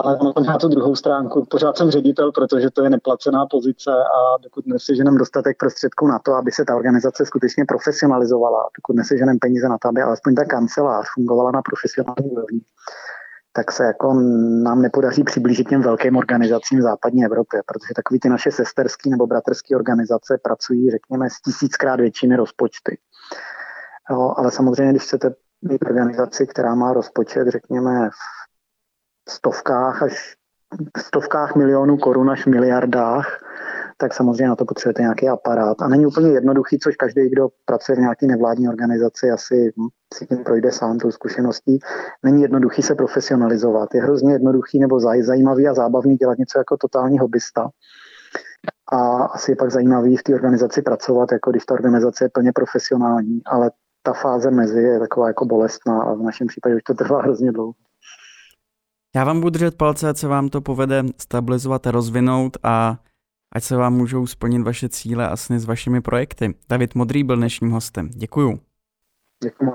ale 0.00 0.18
ono 0.18 0.32
má 0.46 0.58
tu 0.58 0.68
druhou 0.68 0.96
stránku. 0.96 1.44
Pořád 1.44 1.76
jsem 1.76 1.90
ředitel, 1.90 2.32
protože 2.32 2.70
to 2.70 2.84
je 2.84 2.90
neplacená 2.90 3.46
pozice 3.46 3.90
a 3.90 4.42
dokud 4.42 4.66
neseženem 4.66 5.16
dostatek 5.16 5.56
prostředků 5.58 6.06
na 6.06 6.18
to, 6.18 6.34
aby 6.34 6.52
se 6.52 6.64
ta 6.64 6.76
organizace 6.76 7.26
skutečně 7.26 7.64
profesionalizovala, 7.64 8.68
dokud 8.78 8.96
neseženem 8.96 9.38
peníze 9.38 9.68
na 9.68 9.78
to, 9.78 9.88
aby 9.88 10.02
alespoň 10.02 10.34
ta 10.34 10.44
kancelář 10.44 11.06
fungovala 11.14 11.50
na 11.50 11.62
profesionální 11.62 12.30
úrovni, 12.30 12.60
tak 13.52 13.72
se 13.72 13.84
jako 13.84 14.14
nám 14.62 14.82
nepodaří 14.82 15.24
přiblížit 15.24 15.68
těm 15.68 15.82
velkým 15.82 16.16
organizacím 16.16 16.78
v 16.78 16.82
západní 16.82 17.24
Evropě, 17.24 17.62
protože 17.66 17.94
takový 17.96 18.20
ty 18.20 18.28
naše 18.28 18.50
sesterský 18.50 19.10
nebo 19.10 19.26
bratrské 19.26 19.76
organizace 19.76 20.38
pracují, 20.42 20.90
řekněme, 20.90 21.30
s 21.30 21.42
tisíckrát 21.44 22.00
většími 22.00 22.36
rozpočty. 22.36 22.98
Jo, 24.10 24.34
ale 24.36 24.50
samozřejmě, 24.50 24.92
když 24.92 25.02
chcete 25.02 25.34
mít 25.62 25.84
organizaci, 25.86 26.46
která 26.46 26.74
má 26.74 26.92
rozpočet, 26.92 27.48
řekněme, 27.48 28.10
stovkách 29.28 30.02
až 30.02 30.36
stovkách 30.98 31.56
milionů 31.56 31.96
korun 31.96 32.30
až 32.30 32.46
miliardách, 32.46 33.44
tak 33.96 34.14
samozřejmě 34.14 34.48
na 34.48 34.56
to 34.56 34.64
potřebujete 34.64 35.02
nějaký 35.02 35.28
aparát. 35.28 35.82
A 35.82 35.88
není 35.88 36.06
úplně 36.06 36.30
jednoduchý, 36.30 36.78
což 36.78 36.96
každý, 36.96 37.28
kdo 37.28 37.48
pracuje 37.64 37.96
v 37.96 37.98
nějaké 37.98 38.26
nevládní 38.26 38.68
organizaci, 38.68 39.30
asi 39.30 39.72
si 40.14 40.26
tím 40.26 40.44
projde 40.44 40.72
sám 40.72 40.98
tou 40.98 41.10
zkušeností. 41.10 41.78
Není 42.22 42.42
jednoduchý 42.42 42.82
se 42.82 42.94
profesionalizovat. 42.94 43.94
Je 43.94 44.02
hrozně 44.02 44.32
jednoduchý 44.32 44.78
nebo 44.78 45.00
zajímavý 45.00 45.68
a 45.68 45.74
zábavný 45.74 46.16
dělat 46.16 46.38
něco 46.38 46.58
jako 46.58 46.76
totální 46.76 47.18
hobbysta. 47.18 47.68
A 48.92 49.24
asi 49.24 49.52
je 49.52 49.56
pak 49.56 49.70
zajímavý 49.70 50.16
v 50.16 50.22
té 50.22 50.34
organizaci 50.34 50.82
pracovat, 50.82 51.32
jako 51.32 51.50
když 51.50 51.64
ta 51.64 51.74
organizace 51.74 52.24
je 52.24 52.28
plně 52.28 52.52
profesionální, 52.52 53.40
ale 53.46 53.70
ta 54.02 54.12
fáze 54.12 54.50
mezi 54.50 54.82
je 54.82 54.98
taková 54.98 55.28
jako 55.28 55.44
bolestná 55.44 56.02
a 56.02 56.14
v 56.14 56.22
našem 56.22 56.46
případě 56.46 56.76
už 56.76 56.82
to 56.82 56.94
trvá 56.94 57.22
hrozně 57.22 57.52
dlouho. 57.52 57.72
Já 59.16 59.24
vám 59.24 59.40
budu 59.40 59.50
držet 59.50 59.76
palce, 59.76 60.08
ať 60.08 60.16
se 60.16 60.28
vám 60.28 60.48
to 60.48 60.60
povede 60.60 61.04
stabilizovat 61.18 61.86
a 61.86 61.90
rozvinout 61.90 62.56
a 62.62 62.98
ať 63.52 63.64
se 63.64 63.76
vám 63.76 63.94
můžou 63.94 64.26
splnit 64.26 64.62
vaše 64.62 64.88
cíle 64.88 65.28
a 65.28 65.36
sny 65.36 65.60
s 65.60 65.64
vašimi 65.64 66.00
projekty. 66.00 66.54
David 66.68 66.94
Modrý 66.94 67.24
byl 67.24 67.36
dnešním 67.36 67.70
hostem. 67.70 68.08
Děkuju. 68.08 68.60
Děkuji, 69.42 69.72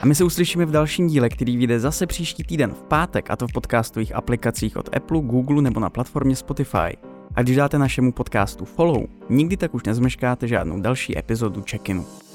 A 0.00 0.06
my 0.06 0.14
se 0.14 0.24
uslyšíme 0.24 0.66
v 0.66 0.70
dalším 0.70 1.06
díle, 1.06 1.28
který 1.28 1.56
vyjde 1.56 1.80
zase 1.80 2.06
příští 2.06 2.44
týden 2.44 2.74
v 2.74 2.82
pátek, 2.82 3.30
a 3.30 3.36
to 3.36 3.48
v 3.48 3.52
podcastových 3.52 4.14
aplikacích 4.14 4.76
od 4.76 4.96
Apple, 4.96 5.20
Google 5.20 5.62
nebo 5.62 5.80
na 5.80 5.90
platformě 5.90 6.36
Spotify. 6.36 6.96
A 7.34 7.42
když 7.42 7.56
dáte 7.56 7.78
našemu 7.78 8.12
podcastu 8.12 8.64
follow, 8.64 9.04
nikdy 9.28 9.56
tak 9.56 9.74
už 9.74 9.82
nezmeškáte 9.82 10.48
žádnou 10.48 10.80
další 10.80 11.18
epizodu 11.18 11.62
check-inu. 11.62 12.27